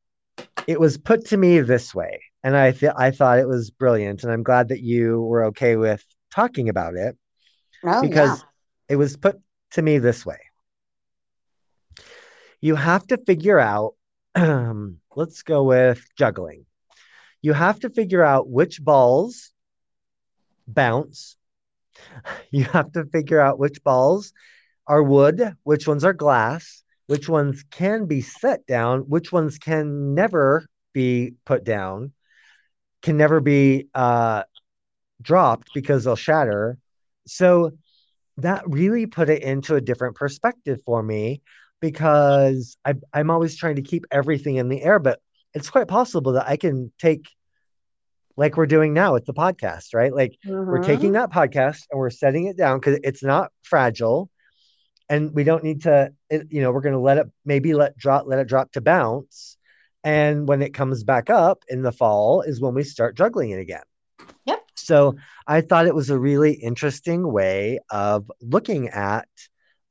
[0.68, 4.24] it was put to me this way, and I th- I thought it was brilliant,
[4.24, 7.18] and I'm glad that you were okay with talking about it
[7.84, 8.46] oh, because yeah.
[8.90, 10.40] it was put to me this way.
[12.60, 13.96] You have to figure out.
[14.36, 16.66] Um, let's go with juggling.
[17.42, 19.52] You have to figure out which balls
[20.68, 21.36] bounce.
[22.52, 24.34] You have to figure out which balls
[24.88, 30.16] are wood, which ones are glass, which ones can be set down, which ones can
[30.16, 32.14] never be put down,
[33.02, 34.44] can never be uh,
[35.22, 36.78] dropped because they'll shatter.
[37.28, 37.72] So
[38.42, 41.42] that really put it into a different perspective for me
[41.80, 45.20] because I, I'm always trying to keep everything in the air, but
[45.54, 47.28] it's quite possible that I can take
[48.38, 50.14] like we're doing now with the podcast, right?
[50.14, 50.70] Like mm-hmm.
[50.70, 54.30] we're taking that podcast and we're setting it down because it's not fragile
[55.12, 57.96] and we don't need to it, you know we're going to let it maybe let
[57.98, 59.58] drop let it drop to bounce
[60.04, 63.60] and when it comes back up in the fall is when we start juggling it
[63.60, 63.84] again
[64.92, 65.16] so
[65.48, 69.28] i thought it was a really interesting way of looking at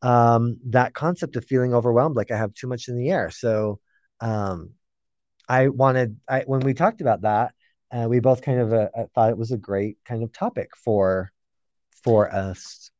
[0.02, 3.78] um, that concept of feeling overwhelmed like i have too much in the air so
[4.20, 4.70] um,
[5.48, 7.54] i wanted i when we talked about that
[7.92, 10.70] uh, we both kind of uh, uh, thought it was a great kind of topic
[10.76, 11.32] for
[12.04, 12.90] for us.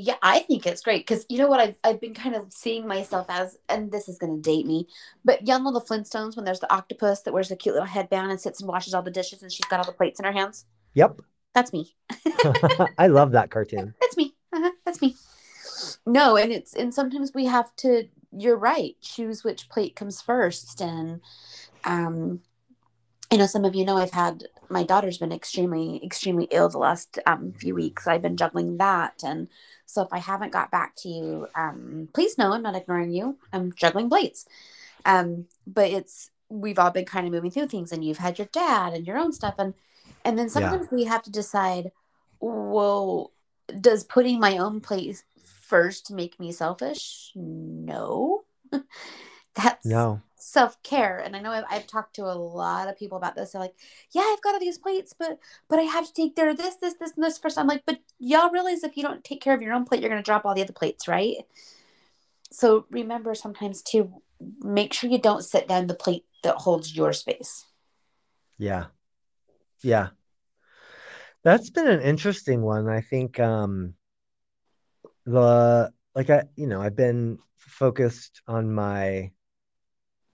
[0.00, 2.86] Yeah, I think it's great because you know what I've I've been kind of seeing
[2.86, 4.86] myself as, and this is going to date me,
[5.24, 8.40] but young little Flintstones when there's the octopus that wears the cute little headband and
[8.40, 10.66] sits and washes all the dishes and she's got all the plates in her hands.
[10.94, 11.20] Yep,
[11.52, 11.96] that's me.
[12.96, 13.92] I love that cartoon.
[14.00, 14.36] That's me.
[14.52, 15.16] Uh-huh, that's me.
[16.06, 18.04] No, and it's and sometimes we have to.
[18.30, 18.94] You're right.
[19.00, 21.20] Choose which plate comes first, and
[21.84, 22.40] um,
[23.30, 26.78] I know some of you know I've had my daughter's been extremely, extremely ill the
[26.78, 28.06] last um, few weeks.
[28.06, 29.22] I've been juggling that.
[29.24, 29.48] And
[29.86, 33.38] so if I haven't got back to you, um, please know I'm not ignoring you.
[33.52, 34.46] I'm juggling plates.
[35.04, 38.48] Um, but it's, we've all been kind of moving through things and you've had your
[38.52, 39.54] dad and your own stuff.
[39.58, 39.74] And,
[40.24, 40.96] and then sometimes yeah.
[40.96, 41.92] we have to decide,
[42.40, 43.32] well,
[43.80, 47.32] does putting my own plate first make me selfish?
[47.34, 48.44] No.
[49.54, 51.18] That's no self care.
[51.18, 53.52] And I know I've, I've, talked to a lot of people about this.
[53.52, 53.74] They're like,
[54.12, 56.76] yeah, I've got all these plates, but but I have to take care of this,
[56.76, 57.58] this, this, and this first.
[57.58, 60.10] I'm like, but y'all realize if you don't take care of your own plate, you're
[60.10, 61.36] going to drop all the other plates, right?
[62.50, 64.22] So remember sometimes to
[64.62, 67.66] make sure you don't set down the plate that holds your space.
[68.58, 68.86] Yeah.
[69.82, 70.08] Yeah.
[71.42, 72.88] That's been an interesting one.
[72.88, 73.94] I think um
[75.24, 79.30] the like I you know, I've been focused on my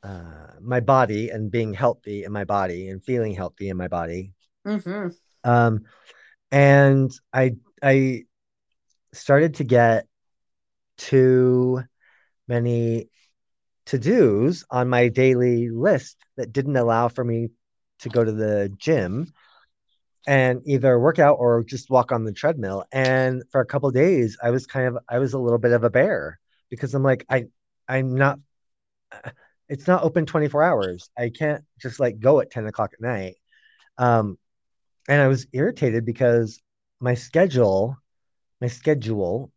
[0.05, 4.33] uh, my body and being healthy in my body and feeling healthy in my body.
[4.67, 5.09] Mm-hmm.
[5.49, 5.85] Um,
[6.53, 8.25] and I I
[9.13, 10.07] started to get
[10.99, 11.83] too
[12.47, 13.09] many
[13.87, 17.49] to dos on my daily list that didn't allow for me
[18.01, 19.33] to go to the gym
[20.27, 22.85] and either work out or just walk on the treadmill.
[22.93, 25.85] And for a couple days, I was kind of I was a little bit of
[25.85, 26.39] a bear
[26.71, 27.47] because I'm like I
[27.89, 28.39] I'm not
[29.69, 31.11] it's not open 24 hours.
[31.17, 33.37] I can't just like go at 10 o'clock at night.
[33.99, 34.39] Um,
[35.09, 36.61] and I was irritated because
[37.01, 37.97] my schedule,
[38.61, 39.53] my schedule,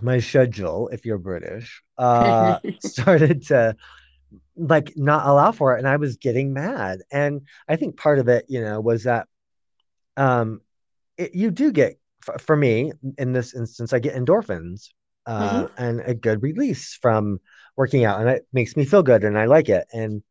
[0.00, 3.76] my schedule, if you're British, uh, started to
[4.56, 5.78] like not allow for it.
[5.78, 7.00] And I was getting mad.
[7.10, 9.28] And I think part of it, you know, was that
[10.16, 10.60] um,
[11.16, 11.98] it, you do get,
[12.40, 14.88] for me in this instance, I get endorphins
[15.26, 15.82] uh, mm-hmm.
[15.82, 17.40] and a good release from
[17.76, 19.86] working out, and it makes me feel good, and I like it.
[19.92, 20.22] And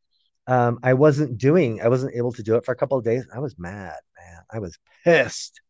[0.48, 3.26] um, I wasn't doing, I wasn't able to do it for a couple of days.
[3.34, 4.42] I was mad, man.
[4.52, 5.62] I was pissed.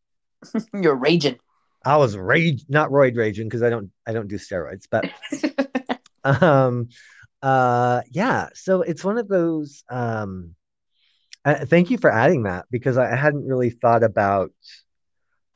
[0.74, 1.38] You're raging.
[1.84, 5.08] I was rage, not roid raging because I don't, I don't do steroids, but
[6.42, 6.88] um,
[7.42, 8.48] uh, yeah.
[8.54, 9.84] So it's one of those.
[9.88, 10.56] Um,
[11.44, 14.50] uh, thank you for adding that because I hadn't really thought about.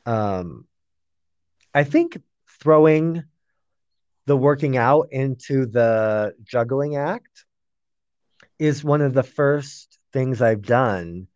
[0.06, 0.66] Um,
[1.74, 2.20] I think
[2.60, 3.24] throwing
[4.30, 7.44] the working out into the juggling act
[8.60, 11.26] is one of the first things I've done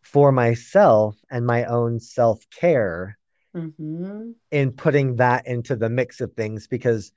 [0.00, 3.18] for myself and my own self care
[3.52, 4.30] mm-hmm.
[4.52, 7.10] in putting that into the mix of things because,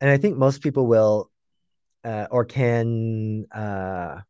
[0.00, 1.30] and I think most people will
[2.02, 4.20] uh, or can uh,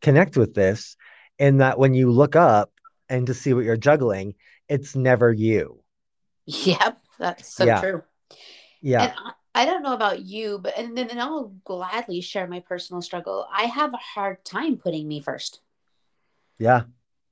[0.00, 0.96] connect with this
[1.38, 2.72] in that when you look up
[3.10, 4.36] and to see what you're juggling,
[4.70, 5.82] it's never you.
[6.46, 7.80] Yep, that's so yeah.
[7.80, 8.02] true.
[8.80, 9.04] Yeah.
[9.04, 12.60] And I, I don't know about you, but and then and I'll gladly share my
[12.60, 13.46] personal struggle.
[13.52, 15.60] I have a hard time putting me first.
[16.58, 16.82] Yeah.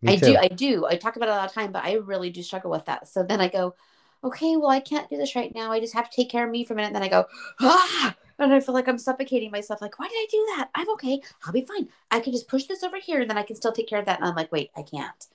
[0.07, 0.27] I too.
[0.27, 0.37] do.
[0.37, 0.87] I do.
[0.87, 3.09] I talk about it all the time, but I really do struggle with that.
[3.09, 3.75] So then I go,
[4.23, 5.73] okay, well, I can't do this right now.
[5.73, 6.89] I just have to take care of me for a minute.
[6.89, 7.27] And then I go,
[7.61, 9.83] ah, and I feel like I'm suffocating myself.
[9.83, 10.69] Like, why did I do that?
[10.75, 11.21] I'm okay.
[11.45, 11.89] I'll be fine.
[12.11, 14.07] I can just push this over here and then I can still take care of
[14.07, 14.21] that.
[14.21, 15.27] And I'm like, wait, I can't.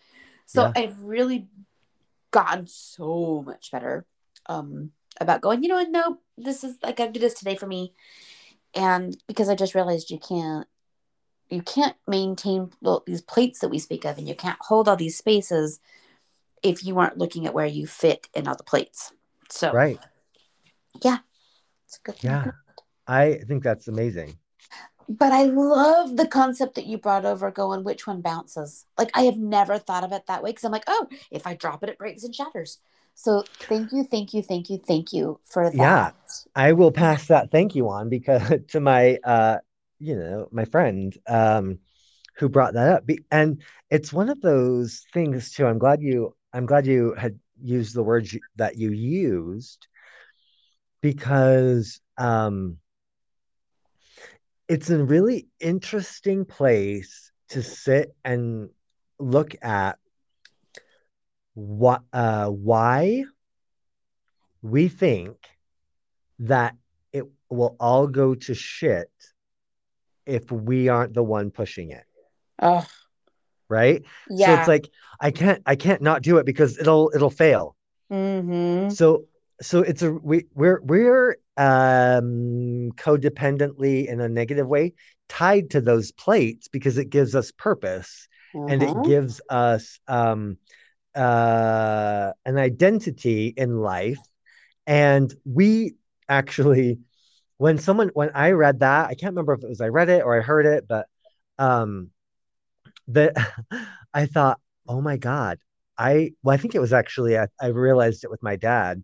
[0.45, 0.71] So yeah.
[0.75, 1.47] I've really
[2.31, 4.05] gotten so much better
[4.47, 5.89] um, about going, you know what?
[5.89, 7.93] No, this is, like I do this today for me.
[8.73, 10.67] And because I just realized you can't,
[11.49, 14.95] you can't maintain well, these plates that we speak of and you can't hold all
[14.95, 15.79] these spaces
[16.63, 19.11] if you aren't looking at where you fit in all the plates.
[19.49, 19.99] So, right.
[21.03, 21.19] Yeah.
[21.85, 22.31] It's a good thing.
[22.31, 22.51] Yeah.
[23.07, 24.37] I think that's amazing.
[25.09, 28.85] But I love the concept that you brought over going, which one bounces?
[28.97, 31.55] Like, I have never thought of it that way because I'm like, oh, if I
[31.55, 32.79] drop it, it breaks and shatters.
[33.15, 35.75] So thank you, thank you, thank you, thank you for that.
[35.75, 36.11] Yeah,
[36.55, 39.57] I will pass that thank you on because to my, uh,
[39.99, 41.79] you know, my friend um,
[42.37, 43.09] who brought that up.
[43.31, 45.65] And it's one of those things too.
[45.65, 49.87] I'm glad you, I'm glad you had used the words that you used
[51.01, 52.77] because um,
[54.67, 58.69] it's a really interesting place to sit and
[59.19, 59.99] look at
[61.53, 63.25] what uh, why
[64.61, 65.37] we think
[66.39, 66.75] that
[67.11, 69.11] it will all go to shit
[70.25, 72.05] if we aren't the one pushing it.
[72.61, 72.85] Oh.
[73.69, 74.03] Right?
[74.29, 74.47] Yeah.
[74.47, 74.89] So it's like
[75.19, 77.75] I can't I can't not do it because it'll it'll fail.
[78.11, 78.89] Mm-hmm.
[78.89, 79.25] So
[79.61, 84.93] so it's a we we're we're um codependently in a negative way
[85.29, 88.71] tied to those plates because it gives us purpose mm-hmm.
[88.71, 89.09] and it mm-hmm.
[89.09, 90.57] gives us um
[91.15, 94.19] uh an identity in life.
[94.87, 95.95] And we
[96.29, 96.99] actually
[97.57, 100.23] when someone when i read that i can't remember if it was i read it
[100.23, 101.07] or i heard it but
[101.59, 102.09] um
[103.07, 103.33] that
[104.13, 105.59] i thought oh my god
[105.97, 109.03] i well i think it was actually I, I realized it with my dad.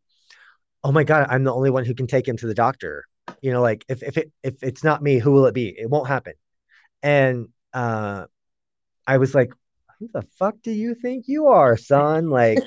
[0.84, 3.06] Oh my god i'm the only one who can take him to the doctor.
[3.42, 5.70] You know like if if it if it's not me who will it be?
[5.78, 6.34] It won't happen.
[7.04, 8.26] And uh
[9.08, 9.52] i was like
[10.00, 12.60] who the fuck do you think you are son like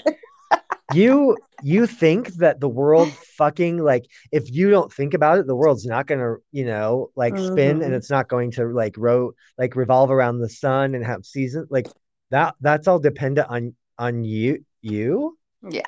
[0.95, 5.57] you you think that the world fucking like if you don't think about it the
[5.57, 7.53] world's not gonna you know like mm-hmm.
[7.53, 11.24] spin and it's not going to like ro like revolve around the sun and have
[11.24, 11.87] seasons like
[12.30, 15.37] that that's all dependent on on you you
[15.70, 15.83] yeah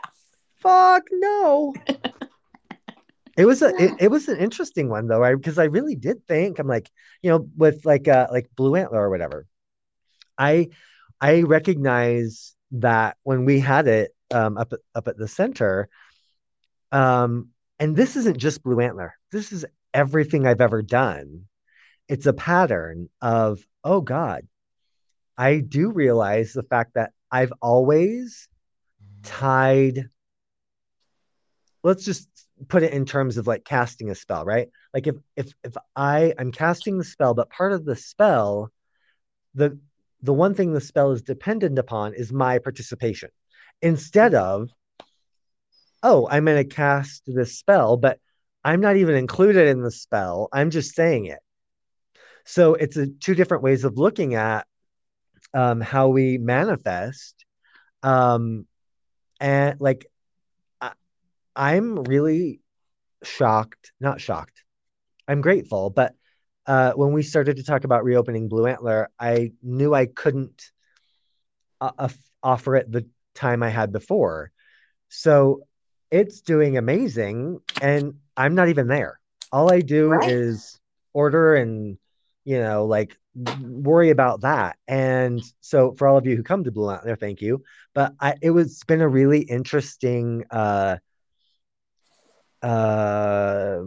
[0.65, 1.75] fuck no.
[3.37, 6.27] it was a it, it, was an interesting one though, I because I really did
[6.27, 6.91] think I'm like,
[7.23, 9.47] you know, with like uh like Blue Antler or whatever.
[10.37, 10.71] I
[11.21, 15.89] I recognize that when we had it um up at, up at the center,
[16.93, 19.15] um, and this isn't just Blue Antler.
[19.33, 21.45] This is everything I've ever done.
[22.09, 24.47] It's a pattern of, oh God,
[25.37, 28.49] I do realize the fact that I've always
[29.23, 30.09] tied
[31.85, 32.29] let's just
[32.69, 34.69] put it in terms of like casting a spell, right?
[34.93, 38.73] Like if if if I I'm casting the spell, but part of the spell,
[39.55, 39.79] the
[40.25, 43.29] the one thing the spell is dependent upon is my participation.
[43.83, 44.71] Instead of,
[46.03, 48.19] oh, I'm going to cast this spell, but
[48.65, 50.49] I'm not even included in the spell.
[50.51, 51.41] I'm just saying it.
[52.47, 54.67] So it's a, two different ways of looking at
[55.53, 57.45] um, how we manifest.
[58.03, 58.67] Um,
[59.41, 60.07] and like
[61.55, 62.61] I'm really
[63.23, 64.65] shocked, not shocked.
[65.29, 66.15] I'm grateful, but
[66.67, 70.71] uh, when we started to talk about reopening Blue Antler, I knew I couldn't
[71.81, 72.09] uh,
[72.43, 74.51] offer it the time I had before.
[75.09, 75.67] So
[76.11, 79.21] it's doing amazing and I'm not even there.
[79.53, 80.27] All I do Right.
[80.27, 80.79] is
[81.13, 81.99] order and
[82.45, 84.77] you know like worry about that.
[84.89, 87.63] And so for all of you who come to Blue Antler, thank you.
[87.95, 90.97] But I it was been a really interesting uh
[92.63, 93.81] uh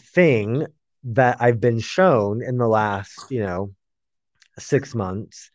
[0.00, 0.66] thing
[1.04, 3.74] that I've been shown in the last, you know,
[4.58, 5.50] six months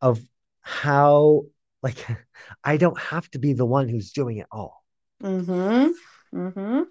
[0.00, 0.20] of
[0.60, 1.42] how
[1.82, 2.04] like
[2.64, 4.84] I don't have to be the one who's doing it all.
[5.22, 6.38] Mm-hmm.
[6.38, 6.82] Mm-hmm.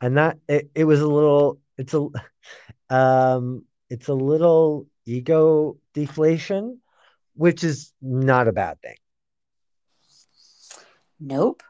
[0.00, 2.08] And that it, it was a little it's a
[2.94, 6.80] um it's a little ego deflation,
[7.34, 8.96] which is not a bad thing.
[11.20, 11.62] Nope.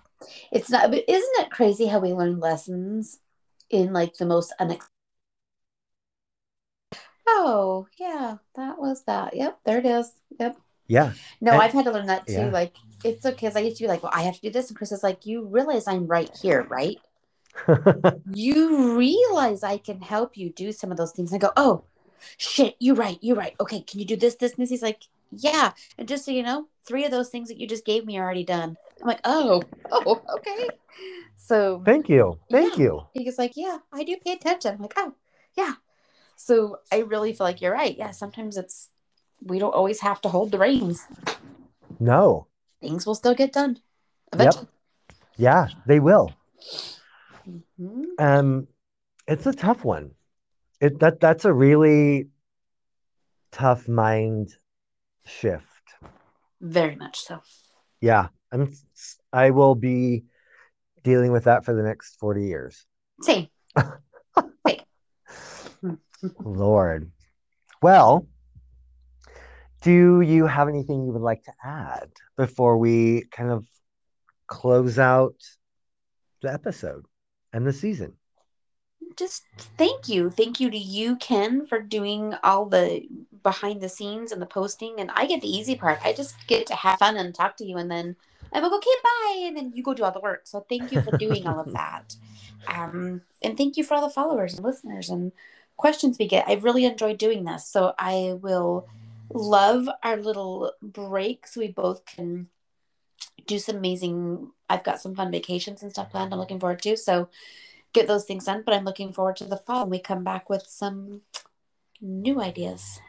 [0.50, 3.18] It's not, but isn't it crazy how we learn lessons
[3.70, 4.86] in like the most unex?
[7.26, 9.34] Oh, yeah, that was that.
[9.36, 10.12] Yep, there it is.
[10.38, 10.56] Yep.
[10.88, 11.12] Yeah.
[11.40, 12.32] No, And- I've had to learn that too.
[12.34, 12.50] yeah.
[12.50, 13.46] Like, it's okay.
[13.48, 14.68] Cause I used to be like, well, I have to do this.
[14.68, 16.98] And Chris is like, you realize I'm right here, right?
[18.34, 21.32] You realize I can help you do some of those things.
[21.32, 21.84] I go, oh,
[22.36, 23.18] shit, you're right.
[23.20, 23.54] You're right.
[23.60, 24.70] Okay, can you do this, this, and this?
[24.70, 25.72] He's like, yeah.
[25.98, 28.24] And just so you know, three of those things that you just gave me are
[28.24, 28.76] already done.
[29.00, 29.62] I'm like, oh,
[29.92, 30.68] oh, okay.
[31.36, 32.38] So Thank you.
[32.50, 32.84] Thank Yeah.
[32.84, 33.06] you.
[33.12, 34.74] he was like, yeah, I do pay attention.
[34.74, 35.14] I'm like, oh,
[35.56, 35.74] yeah.
[36.36, 37.96] So I really feel like you're right.
[37.96, 38.90] Yeah, sometimes it's,
[39.42, 41.06] we don't always have to hold the reins.
[42.00, 42.46] No.
[42.80, 43.78] Things will still get done
[44.32, 44.68] eventually.
[45.36, 46.32] Yeah, they will.
[47.80, 48.04] Mhm.
[48.18, 48.68] Um
[49.26, 50.12] it's a tough one.
[50.80, 52.28] It that that's a really
[53.52, 54.54] tough mind
[55.24, 55.64] shift.
[56.60, 57.40] Very much so.
[58.00, 58.28] Yeah.
[58.52, 58.72] I'm
[59.32, 60.24] I will be
[61.02, 62.86] dealing with that for the next 40 years.
[63.20, 63.48] Same.
[66.44, 67.10] Lord.
[67.82, 68.26] Well,
[69.82, 73.66] do you have anything you would like to add before we kind of
[74.46, 75.36] close out
[76.42, 77.06] the episode
[77.52, 78.14] and the season?
[79.16, 79.44] just
[79.76, 80.30] thank you.
[80.30, 83.06] Thank you to you Kenn for doing all the
[83.42, 84.98] behind the scenes and the posting.
[84.98, 85.98] And i get the easy part.
[86.04, 87.76] I just get to have fun and talk to you.
[87.76, 88.16] And then
[88.52, 89.44] i'm like okay bye.
[89.46, 90.42] And then you go do all the work.
[90.44, 92.16] So thank you for doing all of that.
[92.68, 95.10] Um and thank you for all the followers and listeners.
[95.10, 95.32] And
[95.76, 98.86] questions we get i've really enjoy doing this so i will
[99.32, 102.48] love our little breaks we both can
[103.46, 106.96] do some amazing i've got some fun vacations and stuff planned i'm looking forward to
[106.96, 107.28] so
[107.94, 108.62] get those things done.
[108.66, 111.22] But I'm looking forward to the fall and we come back with some
[112.02, 113.00] new ideas.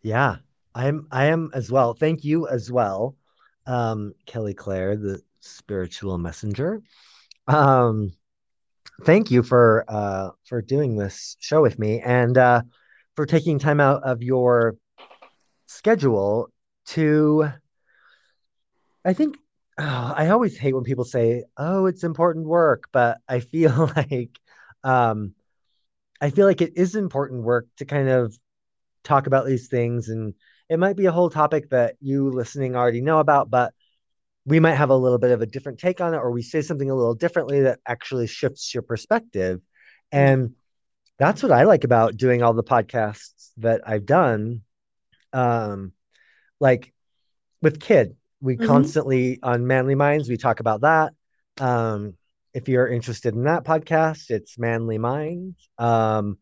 [0.00, 0.36] Yeah,
[0.74, 1.92] I'm I am as well.
[1.92, 3.16] Thank you as well.
[3.66, 6.80] Um, Kelli Clair, the spiritual messenger.
[7.46, 8.12] Um,
[9.02, 12.62] thank you for uh for doing this show with me and uh
[13.16, 14.76] for taking time out of your
[15.66, 16.50] schedule
[16.86, 17.48] to
[19.04, 19.36] I think
[19.78, 24.38] oh, I always hate when people say, "Oh, it's important work," but I feel like
[24.84, 25.34] um
[26.20, 28.36] I feel like it is important work to kind of
[29.04, 30.34] talk about these things and
[30.68, 33.72] it might be a whole topic that you listening already know about, but
[34.48, 36.62] we might have a little bit of a different take on it or we say
[36.62, 39.60] something a little differently that actually shifts your perspective.
[40.10, 40.54] And
[41.18, 44.62] that's what I like about doing all the podcasts that I've done.
[45.32, 45.92] Um
[46.60, 46.92] like
[47.62, 48.66] with kid, we Mhm.
[48.66, 51.12] constantly on Manly Minds, we talk about that.
[51.60, 52.16] Um
[52.54, 55.68] if you're interested in that podcast, it's Manly Minds.
[55.78, 56.38] Um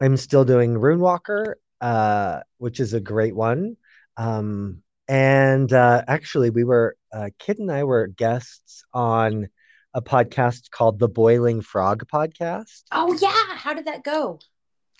[0.00, 3.76] I'm still doing Runewalker, uh, which is a great one.
[4.16, 9.48] Um, and uh, actually, we were uh, Kid and I were guests on
[9.94, 12.82] a podcast called the Boiling Frog Podcast.
[12.92, 14.40] Oh yeah, how did that go?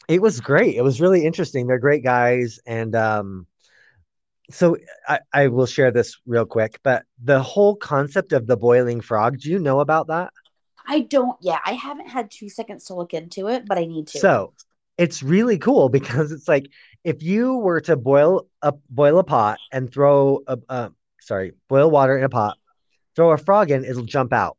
[0.09, 0.77] It was great.
[0.77, 1.67] It was really interesting.
[1.67, 3.47] They're great guys, and um,
[4.51, 4.77] so
[5.09, 6.79] I, I will share this real quick.
[6.83, 10.33] But the whole concept of the boiling frog, do you know about that?
[10.87, 11.37] I don't.
[11.41, 14.19] Yeah, I haven't had two seconds to look into it, but I need to.
[14.19, 14.53] So
[14.99, 16.71] it's really cool because it's like
[17.07, 20.89] if you were to boil a boil a pot and throw a uh,
[21.21, 22.59] sorry boil water in a pot,
[23.15, 24.57] throw a frog in, it'll jump out.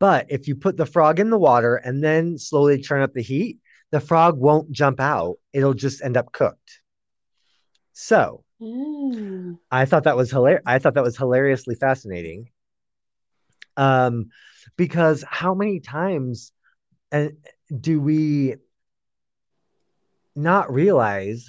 [0.00, 3.22] But if you put the frog in the water and then slowly turn up the
[3.22, 3.58] heat,
[3.90, 5.36] the frog won't jump out.
[5.52, 6.80] It'll just end up cooked.
[7.92, 9.58] So Mm.
[9.70, 10.62] I thought that was hilarious.
[10.64, 12.48] I thought that was hilariously fascinating.
[13.76, 14.30] Um,
[14.76, 16.52] because how many times
[17.12, 17.36] and
[17.80, 18.56] do we
[20.34, 21.46] not realize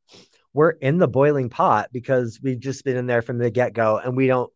[0.52, 3.98] we're in the boiling pot because we've just been in there from the get go
[3.98, 4.52] and we don't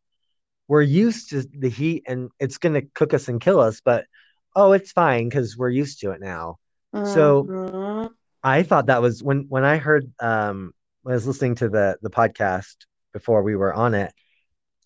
[0.68, 4.07] we're used to the heat and it's going to cook us and kill us, but
[4.55, 6.59] oh, it's fine because we're used to it now.
[7.05, 8.11] So- Mhm.
[8.43, 10.72] I thought that was when when I heard um
[11.03, 12.74] when I was listening to the the podcast
[13.12, 14.12] before we were on it.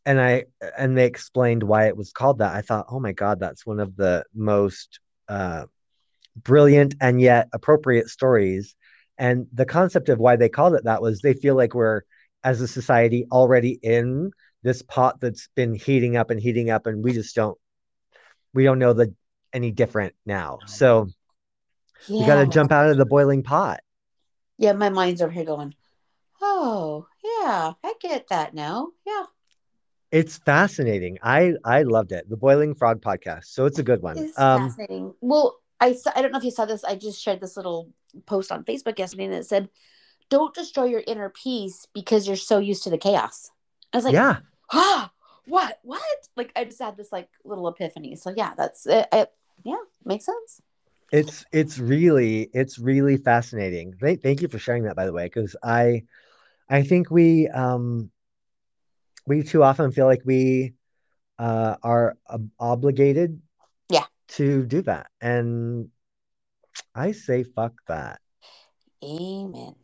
[0.06, 0.44] and I
[0.76, 2.54] and they explained why it was called that.
[2.54, 5.64] I thought, oh my god, that's one of the most uh,
[6.36, 8.74] brilliant and yet appropriate stories.
[9.18, 12.02] And the concept of why they called it that was they feel like we're
[12.42, 17.02] as a society already in this pot that's been heating up and heating up, and
[17.04, 17.58] we just don't
[18.52, 19.14] we don't know the
[19.52, 20.58] any different now.
[20.66, 21.08] So
[22.08, 22.20] Yeah.
[22.20, 23.80] you got to jump out of the boiling pot.
[24.58, 25.74] Yeah, my mind's over here going,
[26.42, 28.88] oh, yeah, I get that now.
[29.06, 29.24] Yeah,
[30.10, 31.18] It's fascinating.
[31.22, 32.28] I I loved it.
[32.28, 33.46] The Boiling Frog podcast.
[33.46, 34.16] So it's a good one.
[34.18, 35.14] it's Um, fascinating.
[35.20, 36.84] Well, I, saw, I don't know if you saw this.
[36.84, 37.90] I just shared this little
[38.26, 39.68] post on Facebook yesterday and it said,
[40.30, 43.50] don't destroy your inner peace because you're so used to the chaos.
[43.92, 44.38] I was like, yeah,
[44.72, 45.10] ah,
[45.46, 46.28] what, what?
[46.36, 48.16] Like, I just had this like little epiphany.
[48.16, 49.06] So, yeah, that's it.
[49.12, 49.30] it
[49.64, 50.62] yeah, makes sense.
[51.12, 53.94] it's it's really it's really fascinating.
[54.00, 56.04] Thank thank you for sharing that by the way, because I
[56.68, 58.10] I think we um
[59.26, 60.74] we too often feel like we
[61.38, 63.40] uh are ob- obligated
[63.88, 64.06] Yeah.
[64.28, 65.06] to do that.
[65.20, 65.90] And
[66.94, 68.20] I say fuck that.
[69.02, 69.74] Amen.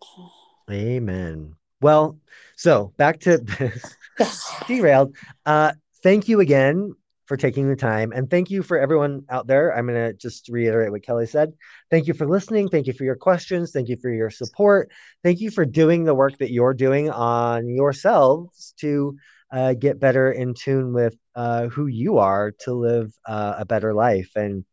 [0.70, 1.56] Amen.
[1.80, 2.18] Well,
[2.56, 4.54] so back to this Yes.
[4.68, 5.16] derailed.
[5.46, 5.72] Uh,
[6.02, 6.94] thank you again
[7.26, 9.74] for taking the time, and thank you for everyone out there.
[9.76, 11.52] I'm gonna just reiterate what Kelli said.
[11.90, 12.68] Thank you for listening.
[12.68, 13.72] Thank you for your questions.
[13.72, 14.90] Thank you for your support.
[15.22, 19.16] Thank you for doing the work that you're doing on yourselves to
[19.52, 23.94] uh, get better in tune with uh, who you are to live uh, a better
[23.94, 24.64] life and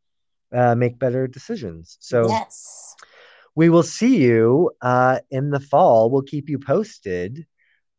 [0.54, 1.98] uh, make better decisions.
[2.00, 2.96] So yes.
[3.56, 6.10] we will see you uh, in the fall.
[6.10, 7.46] We'll keep you posted.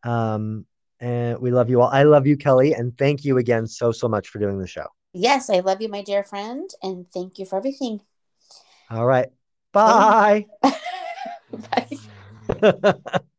[0.02, 0.66] Um,
[1.00, 1.88] and we love you all.
[1.88, 4.86] I love you, Kelli, and thank you again so so much for doing the show.
[5.12, 8.00] Yes, I love you, my dear friend, and thank you for everything.
[8.90, 9.28] All right,
[9.72, 10.46] bye.
[12.60, 12.94] Bye.